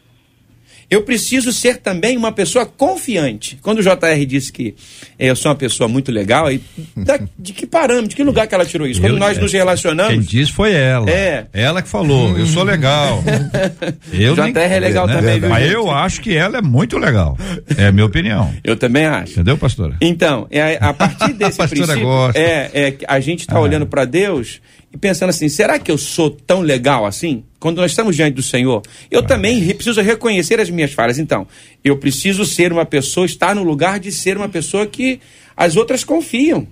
[0.91, 3.57] eu preciso ser também uma pessoa confiante.
[3.61, 4.75] Quando o JR disse que
[5.17, 6.61] eh, eu sou uma pessoa muito legal, aí,
[6.97, 8.99] da, de que parâmetro, de que lugar que ela tirou isso?
[8.99, 10.13] Quando eu, nós nos relacionamos.
[10.13, 11.09] Quem disse foi ela.
[11.09, 11.45] É.
[11.53, 13.23] Ela que falou, eu sou legal.
[14.11, 15.15] eu JR nem, é legal né?
[15.15, 15.39] também.
[15.39, 17.37] Mas eu acho que ela é muito legal.
[17.77, 18.53] É a minha opinião.
[18.61, 19.31] Eu também acho.
[19.31, 19.95] Entendeu, pastora?
[20.01, 22.37] Então, é, a partir desse princípio, gosta.
[22.37, 23.61] É, é, a gente está ah.
[23.61, 24.59] olhando para Deus
[24.93, 27.43] e pensando assim: será que eu sou tão legal assim?
[27.59, 31.19] Quando nós estamos diante do Senhor, eu também preciso reconhecer as minhas falhas.
[31.19, 31.47] Então,
[31.83, 35.19] eu preciso ser uma pessoa, estar no lugar de ser uma pessoa que
[35.55, 36.67] as outras confiam.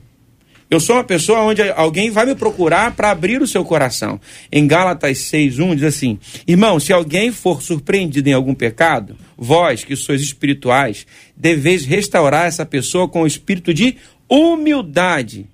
[0.70, 4.22] Eu sou uma pessoa onde alguém vai me procurar para abrir o seu coração.
[4.52, 9.96] Em Gálatas 6:1 diz assim: Irmão, se alguém for surpreendido em algum pecado, vós que
[9.96, 13.96] sois espirituais, deveis restaurar essa pessoa com o espírito de
[14.28, 15.48] humildade.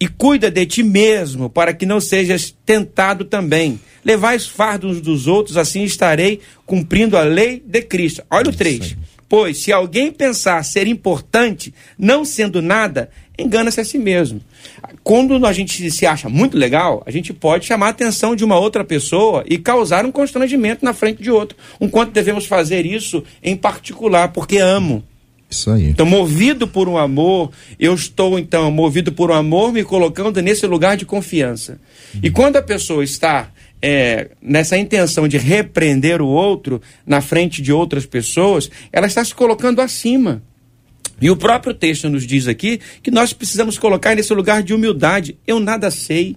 [0.00, 3.80] E cuida de ti mesmo, para que não sejas tentado também.
[4.04, 8.22] Levais fardos uns dos outros, assim estarei cumprindo a lei de Cristo.
[8.30, 8.96] Olha o 3.
[9.28, 14.40] Pois se alguém pensar ser importante, não sendo nada, engana-se a si mesmo.
[15.02, 18.58] Quando a gente se acha muito legal, a gente pode chamar a atenção de uma
[18.58, 21.58] outra pessoa e causar um constrangimento na frente de outro.
[21.80, 25.04] Um quanto devemos fazer isso em particular, porque amo.
[25.50, 25.88] Isso aí.
[25.88, 30.66] Então, movido por um amor, eu estou, então, movido por um amor, me colocando nesse
[30.66, 31.80] lugar de confiança.
[32.22, 37.72] E quando a pessoa está é, nessa intenção de repreender o outro na frente de
[37.72, 40.42] outras pessoas, ela está se colocando acima.
[41.20, 45.36] E o próprio texto nos diz aqui que nós precisamos colocar nesse lugar de humildade.
[45.46, 46.36] Eu nada sei.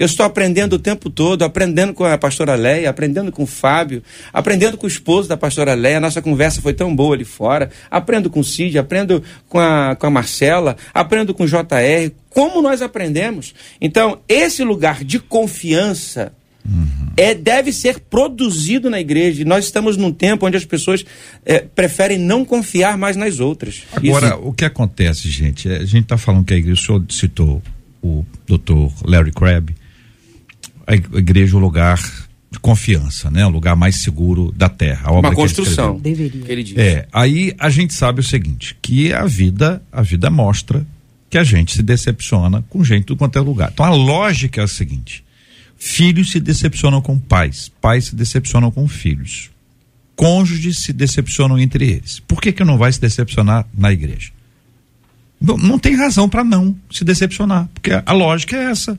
[0.00, 4.02] Eu estou aprendendo o tempo todo, aprendendo com a pastora Leia, aprendendo com o Fábio,
[4.32, 5.98] aprendendo com o esposo da pastora Leia.
[5.98, 7.68] A nossa conversa foi tão boa ali fora.
[7.90, 12.10] Aprendo com o Cid, aprendo com a, com a Marcela, aprendo com o JR.
[12.30, 13.54] Como nós aprendemos?
[13.78, 16.32] Então, esse lugar de confiança
[17.16, 19.42] é, deve ser produzido na igreja.
[19.42, 21.04] E nós estamos num tempo onde as pessoas
[21.44, 23.82] é, preferem não confiar mais nas outras.
[23.92, 25.68] Agora, Isso- o que acontece, gente?
[25.70, 27.62] é, A gente está falando que a igreja, o senhor citou
[28.02, 29.74] o doutor Larry Crabb,
[30.86, 31.98] a ig- a igreja é o lugar
[32.50, 33.46] de confiança, né?
[33.46, 35.02] O lugar mais seguro da terra.
[35.08, 35.96] A obra uma que ele construção.
[35.96, 36.00] escreveu.
[36.16, 36.46] Deveria.
[36.46, 36.76] Que ele diz.
[36.76, 40.84] É, aí a gente sabe o seguinte, que a vida, a vida mostra
[41.28, 43.70] que a gente se decepciona com gente do quanto é lugar.
[43.72, 45.22] Então a lógica é a seguinte:
[45.78, 49.48] filhos se decepcionam com pais, pais se decepcionam com filhos,
[50.16, 52.18] cônjuges se decepcionam entre eles.
[52.20, 54.32] Por que que não vai se decepcionar na igreja?
[55.40, 58.98] Não, não tem razão para não se decepcionar, porque a, a lógica é essa.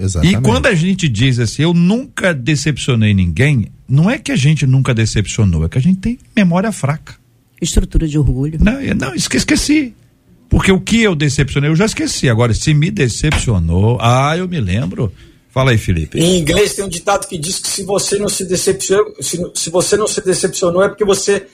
[0.00, 0.38] Exatamente.
[0.38, 4.66] E quando a gente diz assim, eu nunca decepcionei ninguém, não é que a gente
[4.66, 7.14] nunca decepcionou, é que a gente tem memória fraca.
[7.60, 8.58] Estrutura de orgulho.
[8.60, 9.94] Não, não esque- esqueci.
[10.48, 12.28] Porque o que eu decepcionei, eu já esqueci.
[12.28, 15.12] Agora, se me decepcionou, ah, eu me lembro.
[15.50, 16.18] Fala aí, Felipe.
[16.18, 19.70] Em inglês tem um ditado que diz que se você não se decepcionou, se, se
[19.70, 21.46] você não se decepcionou é porque você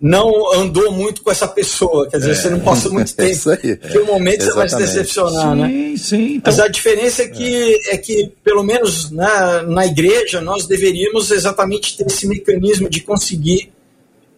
[0.00, 2.08] não andou muito com essa pessoa.
[2.08, 3.30] Quer dizer, você não passou muito tempo.
[3.30, 3.76] isso aí.
[3.76, 4.92] Porque um momento você vai se Exatamente.
[4.94, 5.68] decepcionar, né?
[5.68, 6.34] Sim, sim.
[6.36, 11.30] Então, Mas a diferença é que, é que pelo menos na, na igreja, nós deveríamos
[11.30, 13.72] exatamente ter esse mecanismo de conseguir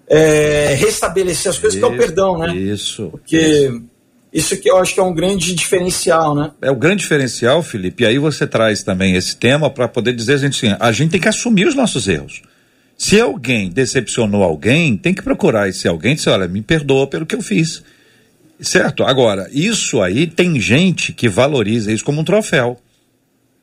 [0.09, 2.57] é, restabelecer as coisas, que é o perdão, né?
[2.57, 3.09] Isso.
[3.11, 3.71] Porque
[4.33, 6.53] isso que eu acho que é um grande diferencial, né?
[6.63, 10.35] É o grande diferencial, Felipe, e aí você traz também esse tema para poder dizer
[10.35, 12.43] a gente assim, a gente tem que assumir os nossos erros.
[13.01, 17.25] Se alguém decepcionou alguém, tem que procurar esse alguém e dizer, olha, me perdoa pelo
[17.25, 17.83] que eu fiz.
[18.61, 19.05] Certo?
[19.05, 22.79] Agora, isso aí tem gente que valoriza isso como um troféu.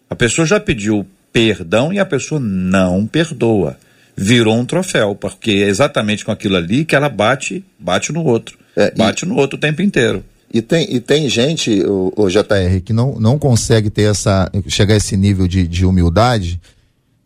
[0.09, 3.77] A pessoa já pediu perdão e a pessoa não perdoa.
[4.15, 8.57] Virou um troféu, porque é exatamente com aquilo ali que ela bate, bate no outro.
[8.75, 10.25] É, e- bate no outro o tempo inteiro.
[10.51, 14.51] E tem, e tem gente, o, o JR, que não, não consegue ter essa.
[14.67, 16.59] chegar a esse nível de, de humildade.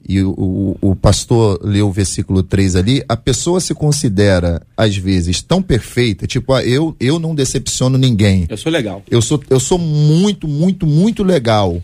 [0.08, 4.98] E o, o, o pastor leu o versículo 3 ali, a pessoa se considera, às
[4.98, 8.46] vezes, tão perfeita, tipo, ah, eu, eu não decepciono ninguém.
[8.50, 9.04] Eu sou legal.
[9.10, 11.82] Eu sou, eu sou muito, muito, muito legal.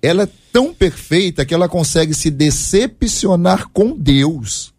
[0.00, 4.72] Ela é tão perfeita que ela consegue se decepcionar com Deus.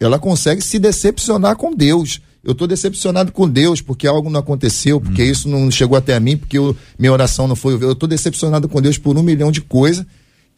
[0.00, 2.20] Ela consegue se decepcionar com Deus.
[2.42, 6.36] Eu estou decepcionado com Deus porque algo não aconteceu, porque isso não chegou até mim,
[6.36, 7.74] porque eu- minha oração não foi.
[7.82, 10.06] Eu estou decepcionado com Deus por um milhão de coisas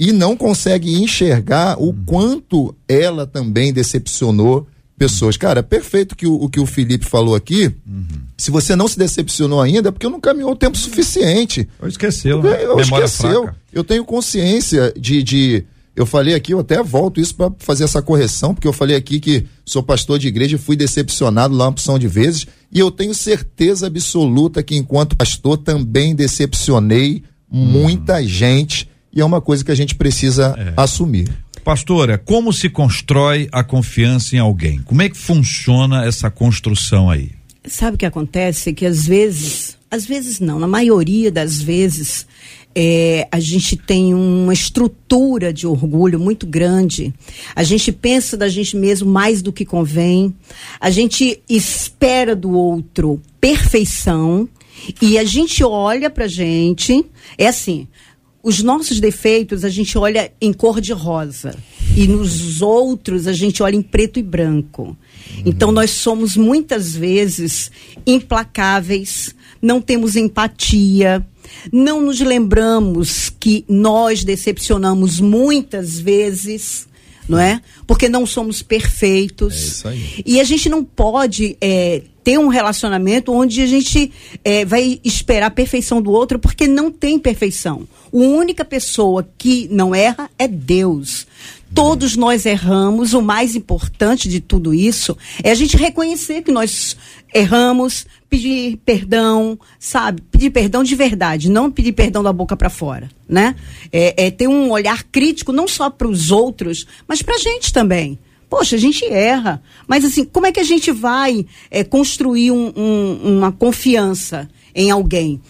[0.01, 5.37] e não consegue enxergar o quanto ela também decepcionou pessoas.
[5.37, 7.71] Cara, perfeito que o, o que o Felipe falou aqui.
[8.35, 11.69] Se você não se decepcionou ainda, é porque não caminhou o tempo suficiente.
[11.83, 12.65] eu esqueceu, Eu, né?
[12.65, 13.43] eu esqueceu.
[13.43, 13.57] fraca.
[13.71, 15.65] Eu tenho consciência de, de.
[15.95, 19.21] Eu falei aqui, eu até volto isso para fazer essa correção, porque eu falei aqui
[19.21, 22.47] que sou pastor de igreja e fui decepcionado lá uma opção de vezes.
[22.73, 28.89] E eu tenho certeza absoluta que, enquanto pastor, também decepcionei muita gente.
[29.13, 31.29] E é uma coisa que a gente precisa assumir.
[31.65, 34.79] Pastora, como se constrói a confiança em alguém?
[34.79, 37.31] Como é que funciona essa construção aí?
[37.67, 38.73] Sabe o que acontece?
[38.73, 42.27] Que às vezes, às vezes não, na maioria das vezes,
[42.75, 47.13] é, a gente tem uma estrutura de orgulho muito grande.
[47.55, 50.35] A gente pensa da gente mesmo mais do que convém.
[50.81, 54.49] A gente espera do outro perfeição.
[55.03, 57.05] E a gente olha pra gente,
[57.37, 57.87] é assim,
[58.43, 61.55] os nossos defeitos a gente olha em cor de rosa
[61.97, 64.97] e nos outros a gente olha em preto e branco.
[65.45, 67.71] Então nós somos muitas vezes
[68.07, 71.27] implacáveis, não temos empatia,
[71.73, 76.89] não nos lembramos que nós decepcionamos muitas vezes,
[77.29, 77.61] não é?
[77.87, 79.55] Porque não somos perfeitos.
[79.55, 80.23] É isso aí.
[80.25, 84.13] E a gente não pode é, ter um relacionamento onde a gente
[84.45, 87.89] é, vai esperar a perfeição do outro, porque não tem perfeição.
[88.13, 91.27] A única pessoa que não erra é Deus.
[91.75, 93.15] Todos nós erramos.
[93.15, 96.97] O mais importante de tudo isso é a gente reconhecer que nós
[97.35, 100.23] erramos, pedir perdão, sabe?
[100.31, 103.57] Pedir perdão de verdade, não pedir perdão da boca para fora, né?
[103.91, 107.73] É, é ter um olhar crítico não só para os outros, mas para a gente
[107.73, 108.21] também.
[108.51, 109.63] Poxa, a gente erra.
[109.87, 114.91] Mas assim, como é que a gente vai é, construir um- um- uma confiança em
[114.91, 115.41] alguém?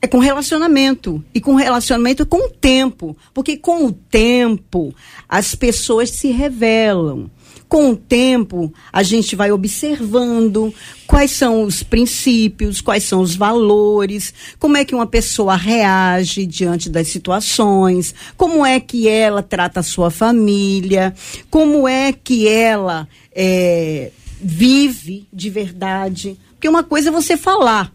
[0.00, 1.22] É com relacionamento.
[1.34, 3.16] E com relacionamento com o tempo.
[3.34, 4.94] Porque com o tempo
[5.28, 7.30] as pessoas se revelam.
[7.68, 10.72] Com o tempo, a gente vai observando
[11.06, 16.88] quais são os princípios, quais são os valores, como é que uma pessoa reage diante
[16.88, 21.14] das situações, como é que ela trata a sua família,
[21.50, 26.38] como é que ela eh, vive de verdade.
[26.54, 27.92] Porque uma coisa é você falar,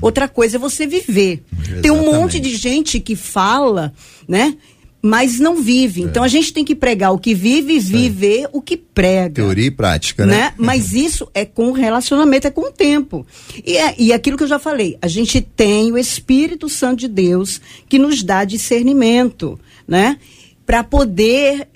[0.00, 1.42] outra coisa é você viver.
[1.82, 3.92] Tem um monte de gente que fala,
[4.28, 4.56] né?
[5.02, 6.02] Mas não vive.
[6.02, 9.66] Então a gente tem que pregar o que vive e viver o que prega Teoria
[9.66, 10.36] e prática, né?
[10.36, 10.54] né?
[10.56, 13.24] Mas isso é com relacionamento, é com o tempo.
[13.64, 17.08] E, é, e aquilo que eu já falei, a gente tem o Espírito Santo de
[17.08, 20.18] Deus que nos dá discernimento, né?
[20.64, 21.68] Para poder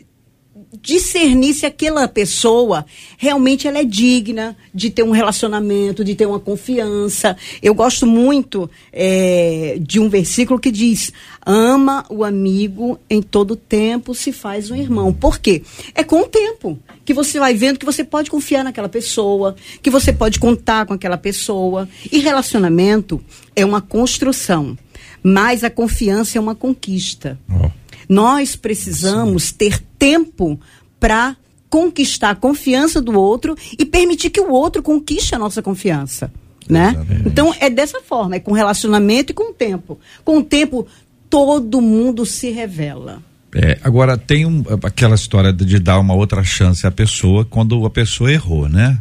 [0.82, 2.86] discernir se aquela pessoa
[3.18, 7.36] realmente ela é digna de ter um relacionamento, de ter uma confiança.
[7.62, 11.12] Eu gosto muito eh, de um versículo que diz:
[11.45, 15.12] ama o amigo em todo tempo se faz um irmão.
[15.12, 15.62] Por quê?
[15.95, 19.91] É com o tempo que você vai vendo que você pode confiar naquela pessoa, que
[19.91, 21.88] você pode contar com aquela pessoa.
[22.11, 23.22] E relacionamento
[23.57, 24.76] é uma construção,
[25.22, 27.38] mas a confiança é uma conquista.
[28.09, 30.59] Nós precisamos ter tempo
[30.99, 31.36] para
[31.70, 36.30] conquistar a confiança do outro e permitir que o outro conquiste a nossa confiança.
[36.68, 36.95] Né?
[37.26, 39.99] Então é dessa forma, é com relacionamento e com o tempo.
[40.24, 40.86] Com o tempo,
[41.31, 43.22] todo mundo se revela.
[43.55, 47.91] É, agora tem um- aquela história de, dar uma outra chance à pessoa quando a
[47.91, 48.99] pessoa errou, né?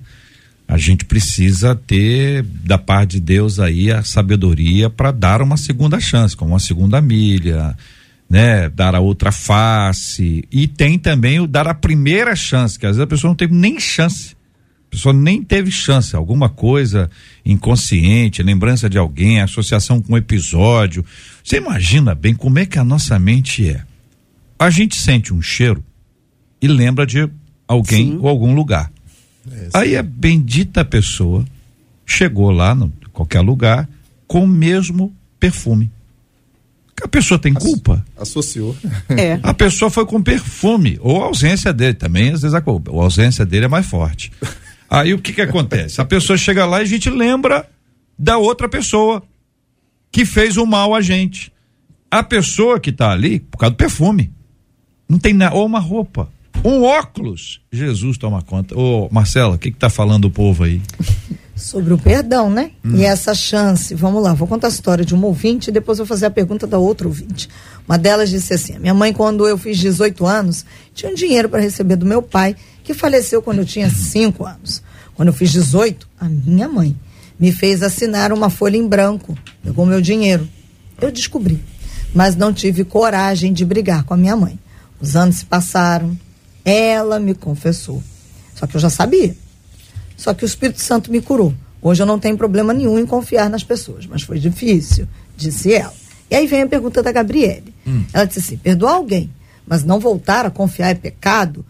[0.67, 5.99] A gente precisa ter da parte de Deus aí a sabedoria para dar uma segunda
[5.99, 7.75] chance, como uma segunda milha,
[8.29, 8.69] né?
[8.69, 13.01] Dar a outra face e tem também o dar a primeira chance, que às vezes
[13.03, 14.35] a pessoa não teve nem chance.
[14.89, 17.11] A pessoa nem teve chance, alguma coisa
[17.45, 21.05] inconsciente, lembrança de alguém, associação com um episódio.
[21.43, 23.83] Você imagina bem como é que a nossa mente é?
[24.57, 25.83] A gente sente um cheiro
[26.59, 27.29] e lembra de
[27.67, 28.91] alguém ou algum lugar.
[29.75, 31.45] Aí a bendita pessoa
[32.03, 33.87] chegou lá no qualquer lugar
[34.27, 35.91] com o mesmo perfume.
[37.01, 38.03] A pessoa tem culpa?
[38.17, 38.75] Associou.
[39.07, 39.39] É.
[39.43, 42.91] A pessoa foi com perfume, ou a ausência dele também, às vezes a culpa.
[42.91, 44.31] A ausência dele é mais forte.
[44.89, 46.01] Aí o que que acontece?
[46.01, 47.69] A pessoa chega lá e a gente lembra
[48.17, 49.21] da outra pessoa
[50.11, 51.53] que fez o mal a gente.
[52.09, 54.31] A pessoa que está ali, por causa do perfume,
[55.07, 56.29] não tem nada, ou uma roupa,
[56.63, 57.61] um óculos.
[57.71, 58.77] Jesus toma conta.
[58.77, 60.81] Ô, Marcela, o que que tá falando o povo aí?
[61.55, 62.71] Sobre o perdão, né?
[62.95, 63.93] E essa chance.
[63.93, 66.65] Vamos lá, vou contar a história de uma ouvinte e depois vou fazer a pergunta
[66.65, 67.49] da outra ouvinte.
[67.87, 71.59] Uma delas disse assim: minha mãe, quando eu fiz 18 anos, tinha um dinheiro para
[71.59, 72.55] receber do meu pai,
[72.89, 74.81] que faleceu quando eu tinha 5 anos.
[75.13, 76.97] Quando eu fiz 18, a minha mãe
[77.39, 80.49] me fez assinar uma folha em branco, pegou meu dinheiro.
[80.99, 81.63] Eu descobri,
[82.15, 84.57] mas não tive coragem de brigar com a minha mãe.
[84.99, 86.17] Os anos se passaram,
[86.65, 88.03] ela me confessou.
[88.55, 89.37] Só que eu já sabia.
[90.17, 91.53] Só que o Espírito Santo me curou.
[91.83, 95.93] Hoje eu não tenho problema nenhum em confiar nas pessoas, mas foi difícil, disse ela.
[96.27, 97.71] E aí vem a pergunta da Gabriele.
[98.11, 99.29] Ela disse assim: perdoar alguém,
[99.67, 101.63] mas não voltar a confiar é pecado?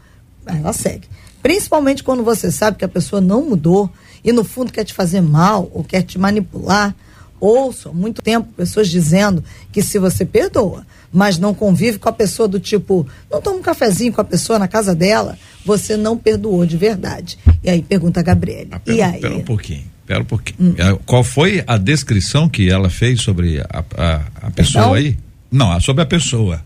[0.57, 1.07] Ela segue.
[1.41, 3.89] Principalmente quando você sabe que a pessoa não mudou
[4.23, 6.95] e no fundo quer te fazer mal ou quer te manipular.
[7.39, 9.41] Ouço há muito tempo pessoas dizendo
[9.71, 13.61] que se você perdoa, mas não convive com a pessoa do tipo, não toma um
[13.61, 17.39] cafezinho com a pessoa na casa dela, você não perdoou de verdade.
[17.63, 18.69] E aí pergunta a Gabriele.
[18.73, 19.21] Ah, e pera, aí?
[19.21, 20.75] pera um pouquinho, pera um pouquinho.
[20.77, 25.17] É, Qual foi a descrição que ela fez sobre a, a, a pessoa aí?
[25.49, 26.61] Não, sobre a pessoa.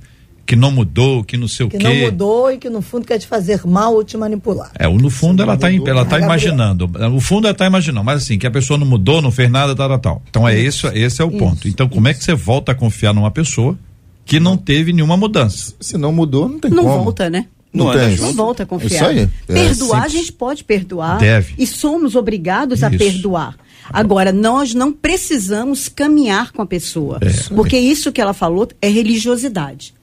[0.46, 1.84] Que não mudou, que não sei o que quê.
[1.84, 4.72] não mudou e que no fundo quer te fazer mal ou te manipular.
[4.78, 6.90] É, o no fundo ela tá, em- ela tá A imaginando.
[7.16, 9.74] O fundo ela tá imaginando, mas assim, que a pessoa não mudou, não fez nada,
[9.74, 10.22] tal, tal, tal.
[10.30, 11.68] Então é esse, esse é o ponto.
[11.68, 13.78] Então, como é que você volta a confiar numa pessoa
[14.26, 15.74] que não teve nenhuma mudança?
[15.80, 17.04] Se não mudou, não tem Não como.
[17.06, 17.46] volta, né?
[17.74, 18.12] Não, Não tem.
[18.16, 18.28] junto.
[18.28, 18.92] Não volta a confiar.
[18.92, 19.20] Isso aí.
[19.48, 20.12] É Perdoar, a simples.
[20.12, 21.18] gente pode perdoar.
[21.20, 21.54] Deve.
[21.58, 22.98] E somos obrigados a Isso.
[23.00, 23.56] perdoar.
[23.92, 27.18] Agora, nós não precisamos caminhar com a pessoa.
[27.22, 27.32] É.
[27.56, 29.94] Porque isso que ela falou é religiosidade.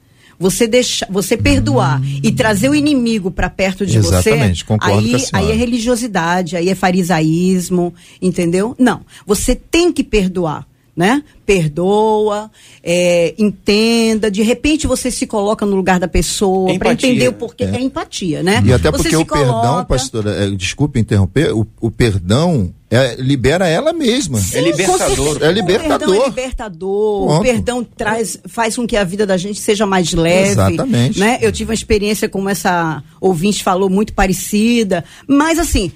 [0.41, 5.11] Você deixar, você perdoar e trazer o inimigo para perto de Exatamente, você, concordo aí,
[5.11, 5.47] com a senhora.
[5.47, 8.75] aí é religiosidade, aí é farisaísmo, entendeu?
[8.79, 10.67] Não, você tem que perdoar,
[11.01, 11.23] né?
[11.47, 12.51] Perdoa,
[12.85, 17.65] é, entenda, de repente você se coloca no lugar da pessoa para entender o porquê,
[17.65, 18.63] é, empatia, né?
[18.67, 23.67] E até porque o perdão, coloca- pastora, é, desculpe interromper, o, o perdão é, libera
[23.67, 24.39] ela mesma.
[24.39, 25.17] É Sim, libertador.
[25.17, 25.47] com certeza.
[25.47, 25.97] É libertador.
[25.97, 27.27] O perdão é libertador.
[27.27, 27.41] Pronto.
[27.41, 30.51] O perdão traz, faz com que a vida da gente seja mais leve.
[30.51, 31.19] Exatamente.
[31.19, 31.39] Né?
[31.41, 35.03] Eu tive uma experiência, como essa ouvinte falou, muito parecida.
[35.27, 35.91] Mas assim.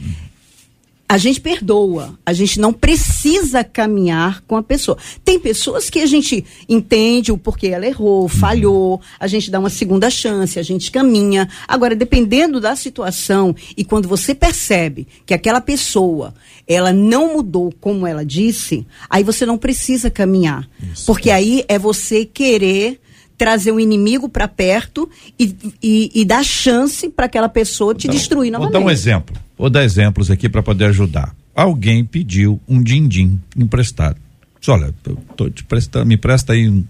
[1.07, 4.97] A gente perdoa, a gente não precisa caminhar com a pessoa.
[5.25, 9.69] Tem pessoas que a gente entende o porquê ela errou, falhou, a gente dá uma
[9.69, 11.49] segunda chance, a gente caminha.
[11.69, 16.35] Agora, dependendo da situação e quando você percebe que aquela pessoa
[16.67, 20.69] ela não mudou como ela disse, aí você não precisa caminhar,
[21.05, 23.01] porque aí é você querer
[23.37, 25.09] trazer um inimigo para perto
[25.39, 28.72] e, e, e dar chance para aquela pessoa te destruir Vou novamente.
[28.80, 29.37] dar um exemplo.
[29.57, 31.35] Vou dar exemplos aqui para poder ajudar.
[31.55, 34.16] Alguém pediu um din-din emprestado.
[34.59, 36.68] Diz, olha, eu tô te prestando, me presta aí.
[36.68, 36.85] um-"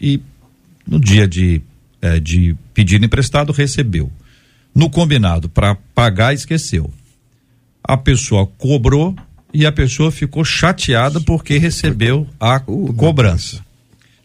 [0.00, 0.20] E
[0.86, 1.60] no dia de,
[2.00, 4.10] eh, de pedir emprestado, recebeu.
[4.74, 6.90] No combinado para pagar, esqueceu.
[7.82, 9.14] A pessoa cobrou
[9.52, 13.64] e a pessoa ficou chateada porque recebeu a cobrança.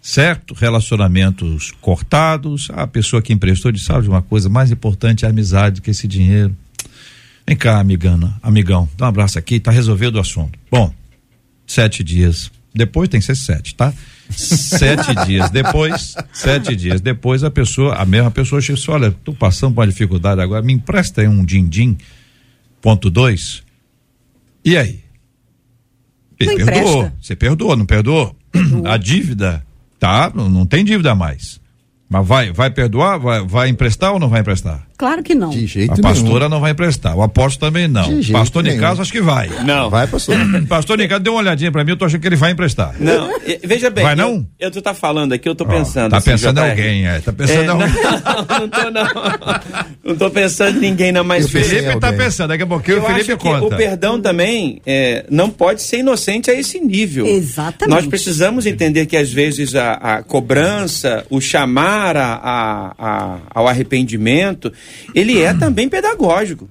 [0.03, 0.53] Certo?
[0.53, 2.67] Relacionamentos cortados.
[2.73, 5.89] A pessoa que emprestou disse: sabe de uma coisa mais importante é a amizade que
[5.89, 6.53] esse dinheiro.
[7.47, 10.59] Vem cá, amigana, amigão, dá um abraço aqui, tá resolvido o assunto.
[10.69, 10.93] Bom,
[11.65, 13.93] sete dias depois, tem que ser sete, tá?
[14.29, 19.11] Sete dias depois, sete dias depois, a pessoa, a mesma pessoa chega e disse, olha,
[19.11, 21.97] tô passando por uma dificuldade agora, me empresta aí um din-din,
[22.81, 23.61] ponto dois,
[24.65, 25.01] e aí?
[26.39, 28.35] Ele Não perdoou, você perdoou, não perdoou?
[28.85, 29.65] A dívida,
[30.03, 31.61] tá, não, tem dívida mais.
[32.09, 34.85] Mas vai, vai perdoar, vai, vai emprestar ou não vai emprestar?
[34.97, 35.49] Claro que não.
[35.49, 38.03] De jeito A pastora não vai emprestar, o apóstolo também não.
[38.03, 38.75] De jeito Pastor nenhum.
[38.75, 39.49] Nicaso acho que vai.
[39.49, 39.63] nenhum.
[39.63, 39.89] Não.
[39.89, 40.35] Vai, pastor.
[40.69, 42.95] Pastor Nicaso deu uma olhadinha pra mim, eu tô achando que ele vai emprestar.
[42.99, 44.03] Não, e- veja bem.
[44.03, 44.47] Vai eu- não?
[44.59, 46.11] Eu, tu tá falando aqui, eu tô pensando.
[46.11, 47.19] Tá assim, pensando em alguém, é.
[47.19, 47.95] Tá pensando É, em não, alguém.
[48.59, 49.03] não tô não.
[50.03, 52.25] Não tô pensando em ninguém, não, mas Eu pensei Felipe tá alguém.
[52.25, 53.65] pensando, daqui a pouquinho eu o Felipe acho que conta.
[53.65, 57.25] o perdão também é, não pode ser inocente a esse nível.
[57.25, 57.89] Exatamente.
[57.89, 63.67] Nós precisamos entender que às vezes a, a cobrança, o chamar a, a- a- ao
[63.67, 64.71] arrependimento,
[65.13, 66.69] ele é também pedagógico.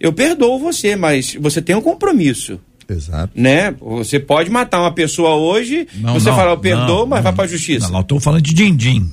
[0.00, 2.60] Eu perdoo você, mas você tem um compromisso.
[2.88, 3.32] Exato.
[3.34, 3.72] Né?
[3.80, 7.22] Você pode matar uma pessoa hoje, Não, você não, fala, eu perdoo, não, mas não.
[7.22, 7.86] vai pra justiça.
[7.86, 9.08] Não, não, tô falando de din-din.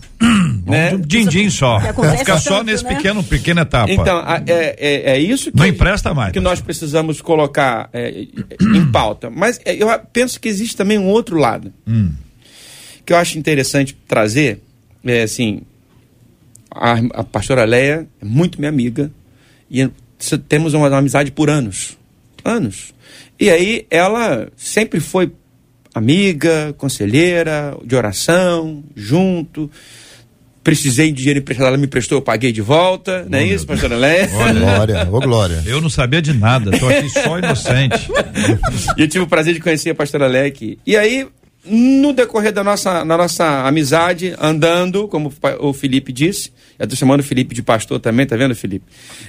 [0.65, 0.97] Né?
[0.97, 1.79] Din-din só.
[2.17, 2.95] Ficar só tanto, nesse né?
[2.95, 3.91] pequeno, pequena etapa.
[3.91, 8.25] Então, a- é, é, é isso que, Não empresta mais, que nós precisamos colocar é,
[8.75, 9.29] em pauta.
[9.29, 12.09] Mas é, eu penso que existe também um outro lado Hum.
[13.05, 14.61] que eu acho interessante trazer.
[15.05, 15.61] É assim,
[16.71, 19.11] a, a pastora Leia é muito minha amiga
[19.69, 19.89] e
[20.47, 21.97] temos uma, uma amizade por anos.
[22.43, 22.93] Anos.
[23.39, 25.31] E aí ela sempre foi
[25.93, 29.69] amiga, conselheira, de oração, junto.
[30.63, 33.25] Precisei de dinheiro emprestado, ela me prestou, eu paguei de volta.
[33.29, 34.27] não é isso, pastora Leia?
[34.27, 35.63] Glória, ô glória.
[35.65, 38.09] Eu não sabia de nada, tô aqui só inocente.
[38.97, 40.77] E eu tive o prazer de conhecer a pastora Leia aqui.
[40.85, 41.27] E aí,
[41.65, 47.19] no decorrer da nossa, da nossa amizade, andando, como o Felipe disse, eu tô chamando
[47.19, 48.85] o Felipe de pastor também, tá vendo, Felipe?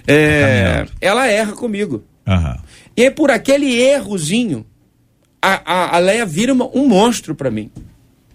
[0.06, 0.40] É,
[0.72, 0.92] caminhando.
[1.00, 2.04] ela erra comigo.
[2.26, 2.58] Aham.
[2.96, 4.64] E aí, por aquele errozinho,
[5.42, 7.70] a, a, a Leia vira uma- um monstro para mim.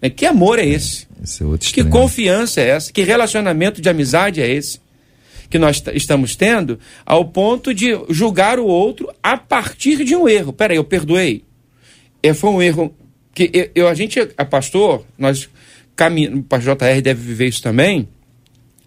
[0.02, 1.08] É, que amor é esse?
[1.24, 2.92] Esse é outro Que confiança é essa?
[2.92, 4.80] Que relacionamento de amizade é esse?
[5.50, 10.52] Que nós estamos tendo ao ponto de julgar o outro a partir de um erro.
[10.52, 11.44] Peraí, eu perdoei.
[12.22, 12.94] É, foi um erro
[13.36, 15.48] que eu, eu- a gente, a pastor, nós
[15.96, 18.08] caminhamos, o pastor JR deve viver isso também.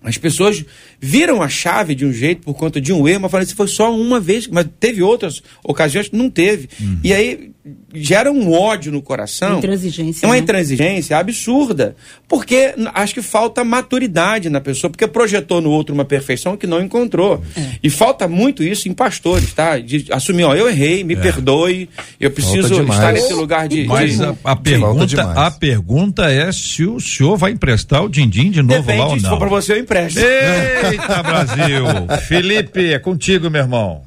[0.02, 0.64] As pessoas
[1.00, 3.68] viram a chave de um jeito por conta de um erro, mas falaram, isso foi
[3.68, 6.68] só uma vez, mas teve outras ocasiões que não teve.
[6.80, 6.98] Uhum.
[7.04, 7.50] E aí
[7.94, 9.58] gera um ódio no coração.
[9.58, 10.40] Intransigência, É uma né?
[10.40, 11.94] intransigência absurda.
[12.26, 16.80] Porque acho que falta maturidade na pessoa, porque projetou no outro uma perfeição que não
[16.82, 17.42] encontrou.
[17.56, 17.72] É.
[17.82, 19.78] E falta muito isso em pastores, tá?
[19.78, 21.88] De assumir, ó, eu errei, me perdoe,
[22.18, 23.84] eu preciso estar nesse lugar de.
[23.84, 28.50] Mas de- a, a pergunta, a pergunta é se o senhor vai emprestar o din-din
[28.50, 29.30] de novo Depende, lá ou se não.
[29.30, 30.18] for pra você, eu empresto.
[30.90, 31.84] Eita, Brasil!
[32.26, 34.04] Felipe, é contigo, meu irmão.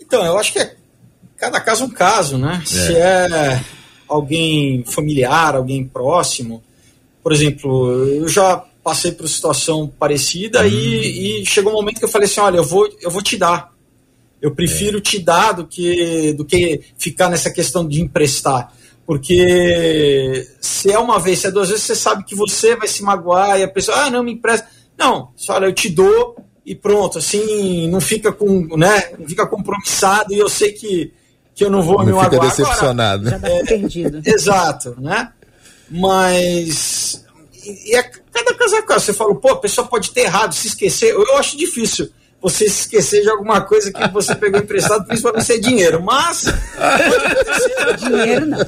[0.00, 0.74] Então, eu acho que é
[1.36, 2.62] cada caso um caso, né?
[2.64, 3.60] Se é
[4.08, 6.62] alguém familiar, alguém próximo,
[7.22, 12.08] por exemplo, eu já passei por situação parecida e, e chegou um momento que eu
[12.08, 13.72] falei assim, olha, eu vou, eu vou te dar.
[14.42, 18.70] Eu prefiro te dar do que, do que ficar nessa questão de emprestar.
[19.06, 23.02] Porque se é uma vez, se é duas vezes, você sabe que você vai se
[23.02, 24.66] magoar e a pessoa, ah, não, me empresta.
[24.96, 29.46] Não, você fala, eu te dou e pronto, assim, não fica com, né, não fica
[29.46, 31.12] compromissado e eu sei que,
[31.54, 32.48] que eu não vou Não me fica magoar.
[32.48, 33.28] decepcionado.
[33.28, 34.22] Já tá perdido.
[34.24, 35.30] Exato, né?
[35.90, 37.22] Mas
[37.62, 39.04] e e é cada caso é caso.
[39.04, 41.10] Você falou, pô, a pessoa pode ter errado, se esquecer.
[41.12, 42.10] Eu, eu acho difícil
[42.44, 46.02] você se esquecer de alguma coisa que você pegou emprestado, principalmente se é dinheiro.
[46.02, 47.96] Mas pode acontecer.
[48.08, 48.58] Dinheiro não.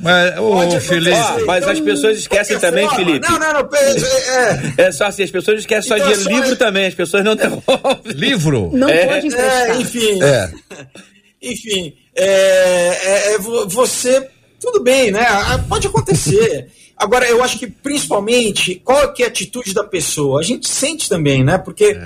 [0.00, 1.16] Mas, ô, Pode Felipe.
[1.16, 3.28] Ó, mas as pessoas esquecem também, forma- Felipe.
[3.28, 3.68] Não, não, não.
[3.76, 6.22] É, É só assim, as pessoas esquecem só Então, dinheiro.
[6.22, 8.12] só- Livro também, as pessoas não devolvem.
[8.14, 8.70] Livro?
[8.72, 9.70] Não É, pode emprestar.
[9.70, 10.22] é, enfim.
[10.22, 10.50] É.
[11.44, 14.28] Enfim, é, é- é vo- você.
[14.60, 15.26] Tudo bem, né?
[15.68, 16.68] Pode acontecer.
[16.96, 20.38] Agora, eu acho que principalmente, qual que é a atitude da pessoa?
[20.38, 21.58] A gente sente também, né?
[21.58, 21.98] Porque,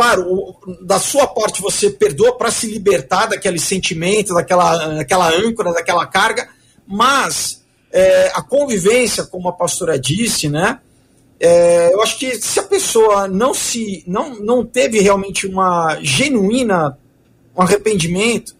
[0.00, 6.06] claro, da sua parte você perdoa para se libertar daquele sentimento, daquela, daquela âncora, daquela
[6.06, 6.48] carga,
[6.86, 10.78] mas é, a convivência, como a pastora disse, né?
[11.38, 16.98] É, eu acho que se a pessoa não se não, não teve realmente uma genuína
[17.54, 18.56] um arrependimento,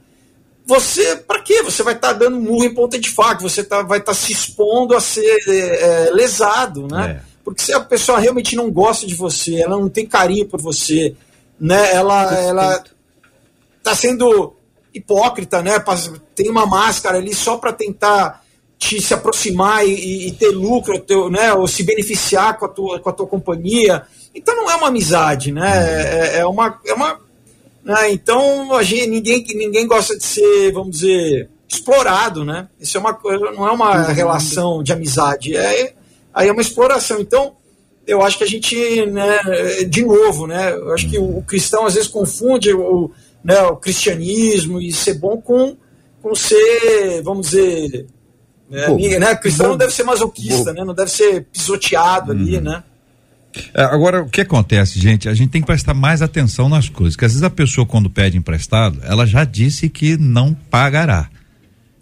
[0.67, 1.63] você, para quê?
[1.63, 4.95] Você vai estar dando murro em ponta de faca, você tá, vai estar se expondo
[4.95, 7.23] a ser é, é, lesado, né?
[7.25, 7.31] É.
[7.43, 11.17] Porque se a pessoa realmente não gosta de você, ela não tem carinho por você,
[11.61, 11.93] né?
[11.95, 12.85] Ela, ela
[13.83, 14.55] tá sendo
[14.95, 15.73] hipócrita, né?
[16.35, 18.43] Tem uma máscara ali só para tentar
[18.79, 21.53] te se aproximar e- e, e ter lucro, teu, né?
[21.53, 24.03] Ou se beneficiar com a tua, com a tua companhia.
[24.35, 25.71] Então não é uma amizade, né?
[26.35, 27.21] É, é uma, é uma
[27.85, 28.11] né?
[28.13, 32.69] Então a gente, ninguém, ninguém gosta de ser, vamos dizer, explorado, né?
[32.81, 35.95] Isso é uma coisa, não é uma relação de amizade, é,
[36.33, 37.21] aí é uma exploração.
[37.21, 37.55] Então
[38.11, 39.39] eu acho que a gente, né,
[39.89, 40.73] de novo, né?
[40.73, 43.11] Eu acho que o, cristão às vezes confunde o,
[43.45, 45.77] né, o cristianismo e ser bom com,
[46.21, 48.07] com ser, vamos dizer,
[48.69, 49.35] né, né?
[49.37, 49.79] cristão não Bobo.
[49.79, 50.85] deve ser masoquista, né?
[50.85, 52.83] Não deve ser pisoteado ali, né?
[53.75, 55.29] É, Agora, o que acontece, gente?
[55.29, 57.17] A gente tem que prestar mais atenção nas coisas.
[57.17, 61.29] Que às vezes a pessoa, quando pede emprestado, ela já disse que não pagará.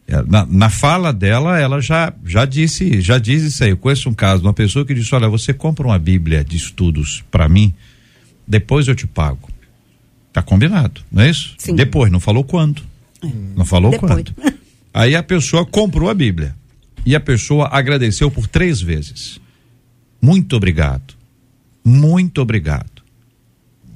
[0.09, 3.71] É, Na, na fala dela, ela já, já disse, já diz isso aí.
[3.71, 6.57] Eu conheço um caso de uma pessoa que disse: Olha, você compra uma Bíblia de
[6.57, 7.75] estudos para mim,
[8.47, 9.51] depois eu te pago.
[10.33, 11.55] Tá combinado, não é isso?
[11.59, 11.75] Sim.
[11.75, 12.83] Depois, não falou quando.
[13.55, 14.13] Não falou Depois.
[14.13, 14.35] quando.
[14.95, 16.55] Aí a pessoa comprou a Bíblia.
[17.05, 19.41] E a pessoa agradeceu por três vezes.
[20.21, 21.15] Muito obrigado.
[21.85, 22.98] Muito obrigado.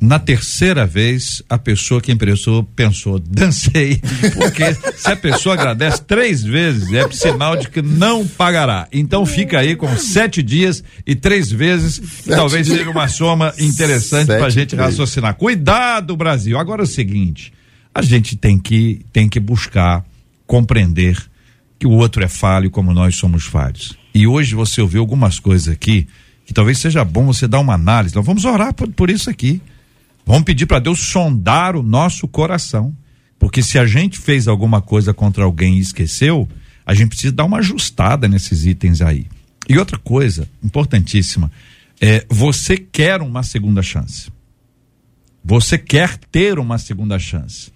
[0.03, 4.03] Na terceira vez, a pessoa que emprestou pensou, dancei.
[4.34, 8.88] Porque se a pessoa agradece três vezes, é sinal de que não pagará.
[8.92, 14.26] Então fica aí com sete dias e três vezes, que talvez seja uma soma interessante
[14.26, 15.36] para a gente raciocinar.
[15.36, 16.59] Cuidado, Brasil.
[16.59, 17.53] Agora é o seguinte:
[17.94, 20.05] a gente tem que, tem que buscar
[20.48, 21.16] compreender
[21.78, 23.96] que o outro é falho como nós somos falhos.
[24.12, 26.09] E hoje você ouviu algumas coisas aqui
[26.44, 28.16] que talvez seja bom você dar uma análise.
[28.16, 29.62] Nós vamos orar por, por isso aqui.
[30.25, 32.97] Vamos pedir para Deus sondar o nosso coração.
[33.39, 36.49] Porque se a gente fez alguma coisa contra alguém e esqueceu,
[36.87, 39.27] a gente precisa dar uma ajustada nesses itens aí.
[39.68, 41.51] E outra coisa importantíssima,
[42.01, 44.31] é você quer uma segunda chance.
[45.45, 47.73] Você quer ter uma segunda chance.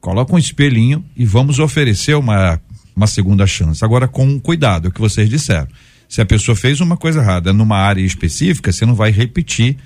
[0.00, 2.60] Coloca um espelhinho e vamos oferecer uma,
[2.94, 3.84] uma segunda chance.
[3.84, 5.68] Agora, com cuidado, é o que vocês disseram.
[6.08, 9.78] Se a pessoa fez uma coisa errada numa área específica, você não vai repetir.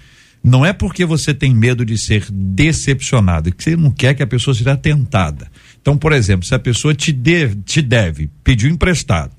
[0.47, 4.27] Não é porque você tem medo de ser decepcionado, que você não quer que a
[4.29, 5.51] pessoa seja tentada.
[5.83, 9.33] Então, por exemplo, se a pessoa te deve, te deve pediu emprestado,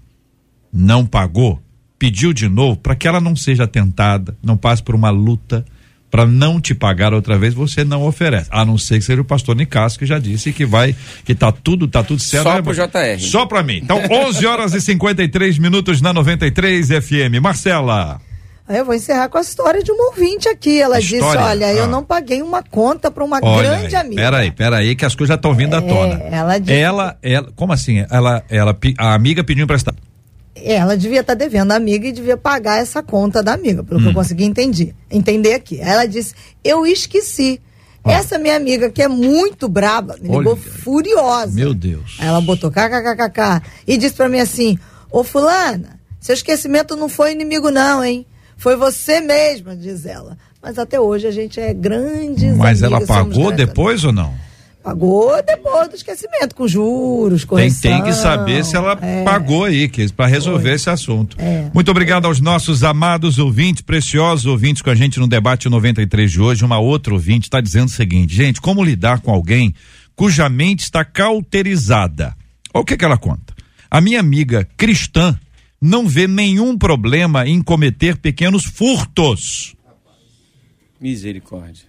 [0.71, 1.63] não pagou,
[1.97, 5.63] pediu de novo, para que ela não seja tentada, não passe por uma luta,
[6.11, 8.49] para não te pagar outra vez, você não oferece.
[8.51, 10.93] A não ser que seja o pastor Nicasso que já disse que vai,
[11.23, 12.43] que tá tudo, tá tudo certo.
[12.43, 12.73] Só né, pro?
[12.73, 13.19] JR.
[13.21, 13.79] Só para mim.
[13.81, 17.41] Então, 11 horas e 53 minutos na 93 FM.
[17.41, 18.19] Marcela.
[18.67, 20.81] Aí eu vou encerrar com a história de uma ouvinte aqui.
[20.81, 21.41] Ela disse: História?
[21.45, 21.73] Olha, Ah.
[21.73, 24.21] eu não paguei uma conta para uma Olha grande aí, amiga.
[24.21, 26.15] Peraí, peraí, que as coisas já estão vindo à tona.
[26.29, 28.05] ela disse- ela, ela, como assim?
[28.11, 29.97] Ela, ela, a amiga pediu emprestado.
[30.55, 34.03] Ela devia estar devendo a amiga e devia pagar essa conta da amiga, pelo Hum.
[34.03, 35.79] que eu consegui entender, entender aqui.
[35.81, 37.61] Aí Ela disse: Eu esqueci.
[38.05, 40.55] Essa minha amiga, que é muito braba, me ligou Olha.
[40.61, 41.53] furiosa.
[41.53, 42.17] Meu Deus.
[42.21, 44.79] Ela botou kkkk e disse pra mim assim:
[45.11, 48.25] Ô Fulana, seu esquecimento não foi inimigo, não, hein?
[48.57, 50.37] Foi você mesma, diz ela.
[50.61, 54.33] Mas até hoje a gente é grandes Mas ela amigas, pagou depois ou não?
[54.83, 57.91] Pagou depois do esquecimento, com juros, Tem, correção.
[57.91, 59.23] tem que saber se ela é.
[59.23, 61.35] pagou aí, que para resolver esse assunto.
[61.39, 61.69] É.
[61.73, 66.39] Muito obrigado aos nossos amados ouvintes, preciosos ouvintes com a gente no debate 93 de
[66.39, 66.63] hoje.
[66.63, 69.73] Uma outra ouvinte está dizendo o seguinte, gente, como lidar com alguém
[70.15, 72.33] cuja mente está cauterizada?
[72.73, 73.53] Olha o que, que ela conta.
[73.91, 75.37] A minha amiga cristã
[75.81, 79.75] não vê nenhum problema em cometer pequenos furtos.
[80.99, 81.85] Misericórdia.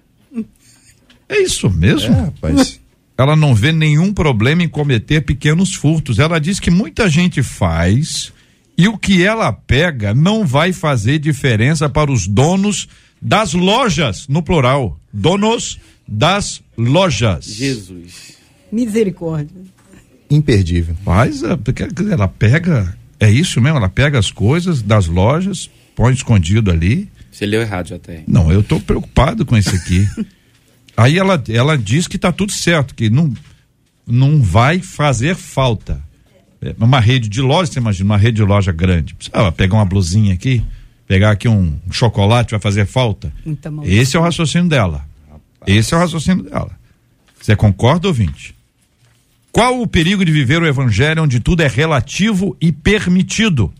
[1.28, 2.14] É isso mesmo?
[2.14, 2.80] É, rapaz.
[3.16, 6.18] ela não vê nenhum problema em cometer pequenos furtos.
[6.18, 8.32] Ela diz que muita gente faz
[8.76, 12.88] e o que ela pega não vai fazer diferença para os donos
[13.20, 14.98] das lojas, no plural.
[15.12, 17.44] Donos das lojas.
[17.44, 18.38] Jesus.
[18.70, 19.56] Misericórdia.
[20.30, 20.94] Imperdível.
[21.04, 26.12] Faz, é, porque ela pega, é isso mesmo, ela pega as coisas das lojas, põe
[26.12, 27.08] escondido ali.
[27.30, 28.22] Você leu errado, JR.
[28.26, 30.08] Não, eu estou preocupado com isso aqui.
[30.96, 33.32] Aí ela, ela diz que está tudo certo, que não,
[34.06, 36.02] não vai fazer falta.
[36.60, 39.14] É uma rede de loja, você imagina, uma rede de loja grande.
[39.14, 40.64] Precisava pegar uma blusinha aqui,
[41.06, 43.32] pegar aqui um chocolate, vai fazer falta.
[43.70, 43.84] Mão.
[43.84, 45.06] Esse é o raciocínio dela.
[45.66, 46.72] Esse é o raciocínio dela.
[47.40, 48.57] Você concorda, ouvinte?
[49.52, 53.72] Qual o perigo de viver o evangelho onde tudo é relativo e permitido?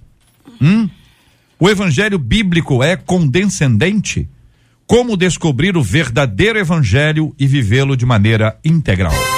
[0.61, 0.89] Hum?
[1.59, 4.29] O evangelho bíblico é condescendente?
[4.87, 9.38] Como descobrir o verdadeiro evangelho e vivê-lo de maneira integral?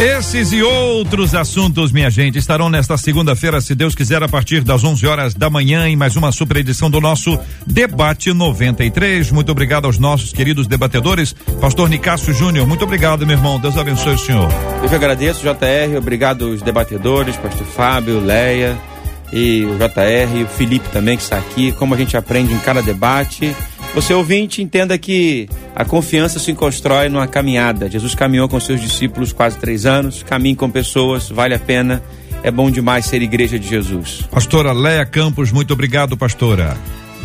[0.00, 4.82] Esses e outros assuntos, minha gente, estarão nesta segunda-feira, se Deus quiser, a partir das
[4.82, 9.30] 11 horas da manhã, em mais uma super edição do nosso Debate 93.
[9.30, 11.34] Muito obrigado aos nossos queridos debatedores.
[11.60, 13.60] Pastor Nicásio Júnior, muito obrigado, meu irmão.
[13.60, 14.48] Deus abençoe o senhor.
[14.82, 15.98] Eu que agradeço, JR.
[15.98, 18.78] Obrigado aos debatedores, pastor Fábio, Leia
[19.30, 21.72] e o JR o Felipe também que está aqui.
[21.72, 23.54] Como a gente aprende em cada debate.
[23.94, 27.90] Você ouvinte, entenda que a confiança se constrói numa caminhada.
[27.90, 30.22] Jesus caminhou com seus discípulos quase três anos.
[30.22, 32.02] Caminhe com pessoas, vale a pena.
[32.42, 34.22] É bom demais ser igreja de Jesus.
[34.30, 36.76] Pastora Leia Campos, muito obrigado, pastora.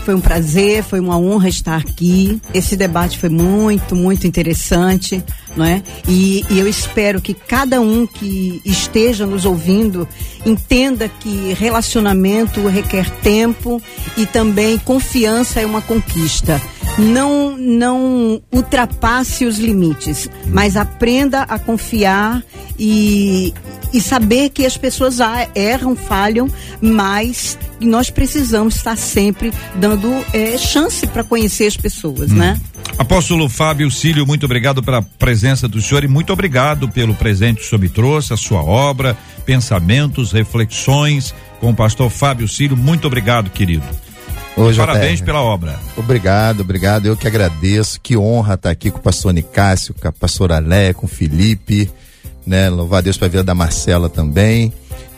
[0.05, 2.39] Foi um prazer, foi uma honra estar aqui.
[2.53, 5.23] Esse debate foi muito, muito interessante,
[5.57, 5.81] não é?
[6.07, 10.07] E, e eu espero que cada um que esteja nos ouvindo
[10.45, 13.81] entenda que relacionamento requer tempo
[14.15, 16.61] e também confiança é uma conquista.
[16.97, 22.41] Não, não ultrapasse os limites, mas aprenda a confiar
[22.79, 23.53] e,
[23.93, 25.17] e saber que as pessoas
[25.53, 26.49] erram, falham,
[26.81, 32.59] mas nós precisamos estar sempre dando eh, chance para conhecer as pessoas, né?
[32.97, 37.65] Apóstolo Fábio Cílio, muito obrigado pela presença do senhor e muito obrigado pelo presente que
[37.65, 42.77] o senhor me trouxe, a sua obra, pensamentos, reflexões com o pastor Fábio Cílio.
[42.77, 43.86] Muito obrigado, querido.
[44.55, 45.77] Ô, Parabéns pela obra.
[45.97, 47.05] Obrigado, obrigado.
[47.05, 47.99] Eu que agradeço.
[48.01, 51.91] Que honra estar aqui com o pastor Nicásio, com a pastora Léa, com o Felipe,
[52.47, 52.69] né?
[52.69, 54.71] Louvar a Deus para a vida da Marcela também.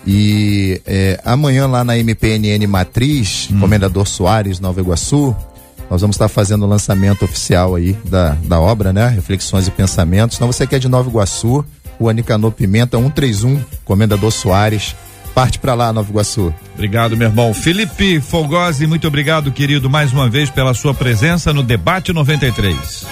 [0.05, 5.35] E é, amanhã lá na MPNN Matriz, Comendador Soares, Nova Iguaçu,
[5.89, 9.07] nós vamos estar fazendo o lançamento oficial aí da, da obra, né?
[9.09, 10.37] Reflexões e pensamentos.
[10.37, 11.63] Então você que é de Nova Iguaçu,
[11.99, 14.95] o Anicanor Pimenta 131, Comendador Soares,
[15.37, 16.51] parte para lá, Nova Iguaçu.
[16.73, 17.53] Obrigado, meu irmão.
[17.53, 23.05] Felipe Folgosi, muito obrigado, querido, mais uma vez pela sua presença no Debate 93.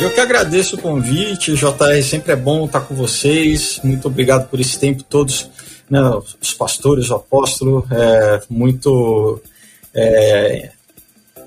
[0.00, 3.80] Eu que agradeço o convite, JR, sempre é bom estar com vocês.
[3.82, 5.50] Muito obrigado por esse tempo todos,
[5.90, 6.00] né,
[6.40, 9.42] os pastores, o apóstolo, é muito
[9.92, 10.70] é,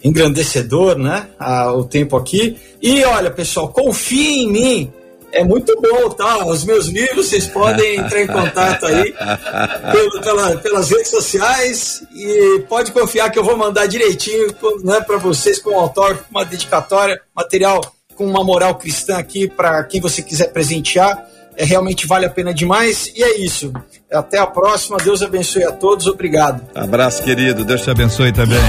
[0.03, 2.57] engrandecedor, né, a- o tempo aqui.
[2.81, 4.91] E olha, pessoal, confie em mim.
[5.35, 6.45] É muito bom, tá?
[6.45, 9.13] Os meus livros, vocês podem entrar em contato aí
[9.91, 14.47] pelo- pela- pelas redes sociais e pode confiar que eu vou mandar direitinho
[14.83, 17.81] né, para vocês com um autógrafo, uma dedicatória, material
[18.15, 21.25] com uma moral cristã aqui para quem você quiser presentear.
[21.57, 23.11] É, realmente vale a pena demais.
[23.15, 23.73] E é isso.
[24.11, 24.97] Até a próxima.
[24.97, 26.07] Deus abençoe a todos.
[26.07, 26.61] Obrigado.
[26.73, 27.65] Abraço, querido.
[27.65, 28.59] Deus te abençoe também.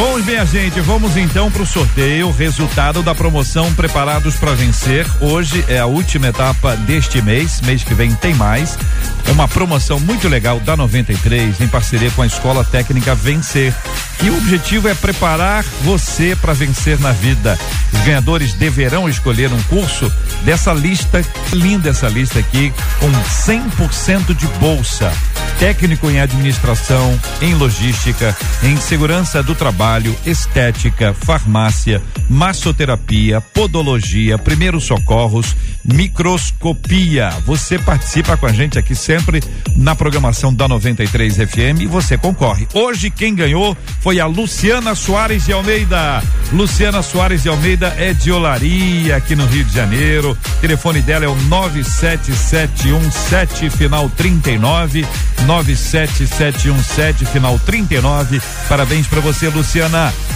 [0.00, 2.30] Bom, minha gente, vamos então para o sorteio.
[2.30, 5.06] Resultado da promoção Preparados para Vencer.
[5.20, 7.60] Hoje é a última etapa deste mês.
[7.60, 8.78] Mês que vem tem mais.
[9.26, 13.74] É uma promoção muito legal da 93 em parceria com a Escola Técnica Vencer.
[14.22, 17.58] E o objetivo é preparar você para vencer na vida.
[17.92, 20.10] Os ganhadores deverão escolher um curso
[20.44, 21.22] dessa lista,
[21.52, 25.12] linda essa lista aqui, com 100% de bolsa.
[25.58, 29.89] técnico em administração, em logística, em segurança do trabalho,
[30.24, 37.30] estética, farmácia, massoterapia, podologia, primeiros socorros, microscopia.
[37.44, 39.42] Você participa com a gente aqui sempre
[39.74, 42.68] na programação da 93 FM e você concorre.
[42.72, 46.22] Hoje quem ganhou foi a Luciana Soares de Almeida.
[46.52, 50.30] Luciana Soares de Almeida é de Olaria, aqui no Rio de Janeiro.
[50.30, 55.04] O telefone dela é o 97717 final 39
[55.46, 58.40] 97717 final 39.
[58.68, 59.79] Parabéns para você, Luciana.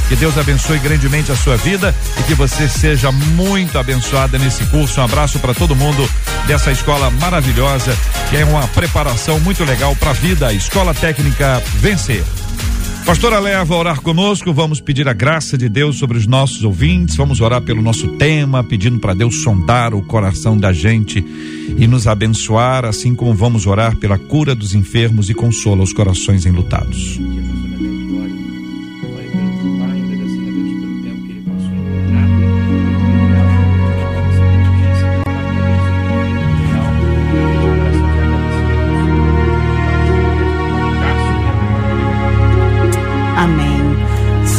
[0.09, 5.01] Que Deus abençoe grandemente a sua vida e que você seja muito abençoada nesse curso.
[5.01, 6.09] Um abraço para todo mundo
[6.47, 7.97] dessa escola maravilhosa,
[8.31, 12.23] que é uma preparação muito legal para a vida, Escola Técnica Vencer.
[13.05, 17.39] Pastora leva orar conosco, vamos pedir a graça de Deus sobre os nossos ouvintes, vamos
[17.41, 21.23] orar pelo nosso tema, pedindo para Deus sondar o coração da gente
[21.77, 26.47] e nos abençoar, assim como vamos orar pela cura dos enfermos e consola os corações
[26.47, 27.21] enlutados.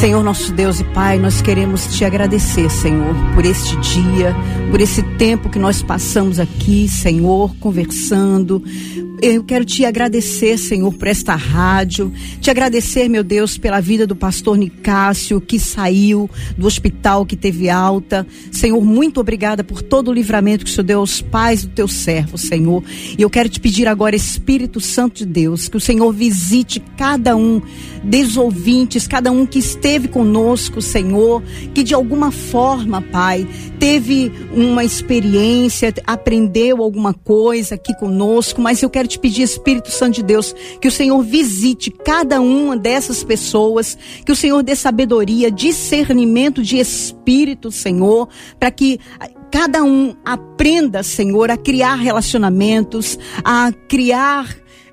[0.06, 4.36] Senhor nosso Deus e Pai, nós queremos te agradecer, Senhor, por este dia,
[4.72, 8.64] por esse tempo que nós passamos aqui, Senhor, conversando.
[9.22, 12.12] Eu quero te agradecer, Senhor, por esta rádio.
[12.42, 17.70] Te agradecer, meu Deus, pela vida do pastor Nicásio, que saiu do hospital, que teve
[17.70, 18.28] alta.
[18.52, 21.88] Senhor, muito obrigada por todo o livramento que o Senhor deu aos pais do teu
[21.88, 22.84] servo, Senhor.
[23.18, 27.36] E eu quero te pedir agora, Espírito Santo de Deus, que o Senhor visite cada
[27.36, 27.62] um
[28.04, 31.44] dos ouvintes, cada um que esteve conosco, Senhor,
[31.74, 33.46] que de alguma forma, Pai,
[33.78, 40.16] teve uma experiência, aprendeu alguma coisa aqui conosco, mas eu quero te pedir, Espírito Santo
[40.16, 45.52] de Deus, que o Senhor visite cada uma dessas pessoas, que o Senhor dê sabedoria,
[45.52, 49.02] discernimento de espírito, Senhor, para que
[49.52, 54.48] cada um aprenda, Senhor, a criar relacionamentos, a criar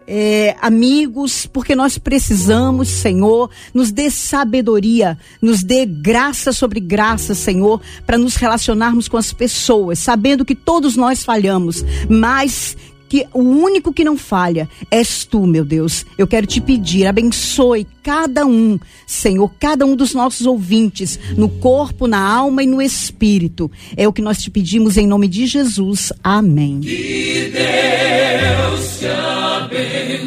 [0.06, 7.80] é, amigos, porque nós precisamos, Senhor, nos dê sabedoria, nos dê graça sobre graça, Senhor,
[8.06, 12.76] para nos relacionarmos com as pessoas, sabendo que todos nós falhamos, mas
[13.12, 16.06] que o único que não falha és tu, meu Deus.
[16.16, 22.06] Eu quero te pedir, abençoe cada um, Senhor, cada um dos nossos ouvintes, no corpo,
[22.06, 23.70] na alma e no espírito.
[23.98, 26.10] É o que nós te pedimos em nome de Jesus.
[26.24, 26.80] Amém.
[26.80, 29.08] Que Deus te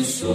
[0.02, 0.26] abençoe.